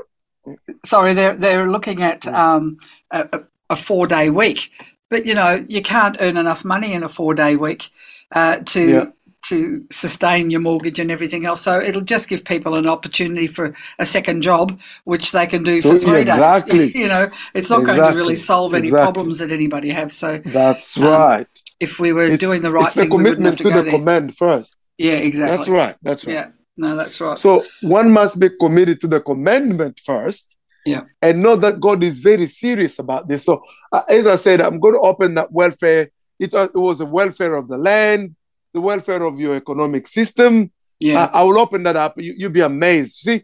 [0.85, 2.77] sorry, they're they're looking at um,
[3.11, 4.71] a, a- a four day week,
[5.09, 7.89] but you know you can't earn enough money in a four day week
[8.33, 9.05] uh, to Yeah.
[9.49, 11.61] to sustain your mortgage and everything else.
[11.61, 15.81] So it'll just give people an opportunity for a second job, which they can do
[15.81, 16.79] for three exactly.
[16.79, 16.95] days.
[17.01, 19.03] you know, it's not going to really solve any Exactly.
[19.13, 20.11] problems that anybody have.
[20.11, 21.47] So that's Um, right
[21.79, 23.83] if we were it's, doing the right it's the thing, have commitment to, to the
[23.83, 23.91] there.
[23.91, 25.55] command first yeah, exactly.
[25.55, 27.37] that's right that's right Yeah, no, that's right.
[27.37, 30.57] So one must be committed to the commandment first.
[30.85, 31.01] Yeah.
[31.21, 33.43] And know that God is very serious about this.
[33.45, 33.61] So,
[33.91, 36.09] uh, as I said, I'm going to open that welfare.
[36.39, 38.35] It, was- it was the welfare of the land,
[38.73, 40.71] the welfare of your economic system.
[40.99, 42.13] yeah, Uh, I will open that up.
[42.17, 43.13] You, you'll be amazed.
[43.17, 43.43] See,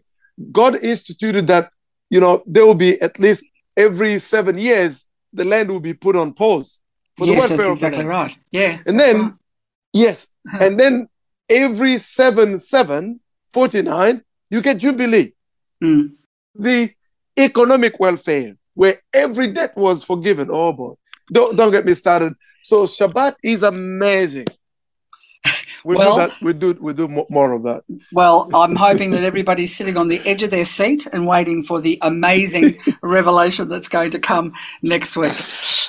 [0.52, 1.70] God instituted that,
[2.10, 3.44] you know, there will be at least
[3.76, 6.80] every seven years, the land will be put on pause
[7.16, 8.08] for the yes, welfare that's of the exactly land.
[8.08, 8.38] right.
[8.50, 9.32] Yeah, And then right.
[9.92, 10.26] Yes.
[10.60, 11.08] And then
[11.48, 13.20] every 7 7,
[13.52, 15.32] 49, you get Jubilee,
[15.82, 16.12] Mm.
[16.54, 16.90] the
[17.38, 20.48] economic welfare, where every debt was forgiven.
[20.50, 20.94] Oh boy.
[21.32, 22.34] Don't, don't get me started.
[22.62, 24.46] So Shabbat is amazing.
[25.84, 26.40] We Well- do that.
[26.40, 27.82] We do we do more of that.
[28.10, 31.80] Well, I'm hoping that everybody's sitting on the edge of their seat and waiting for
[31.82, 35.34] the amazing revelation that's going to come next week.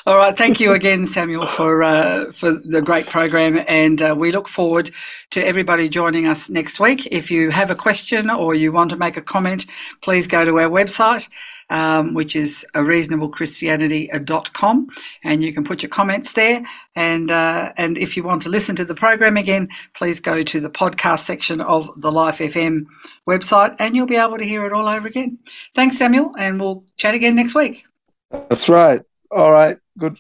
[0.05, 4.33] All right, thank you again, Samuel, for uh, for the great program, and uh, we
[4.33, 4.91] look forward
[5.29, 7.07] to everybody joining us next week.
[7.09, 9.65] If you have a question or you want to make a comment,
[10.03, 11.29] please go to our website.
[11.71, 14.87] Um, which is a reasonablechristianity.com,
[15.23, 16.63] and you can put your comments there.
[16.95, 20.59] And uh, and if you want to listen to the program again, please go to
[20.59, 22.85] the podcast section of the Life FM
[23.27, 25.39] website, and you'll be able to hear it all over again.
[25.73, 27.83] Thanks, Samuel, and we'll chat again next week.
[28.29, 29.01] That's right.
[29.31, 29.77] All right.
[29.97, 30.19] Good.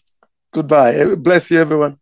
[0.51, 1.13] Goodbye.
[1.15, 1.99] Bless you, everyone.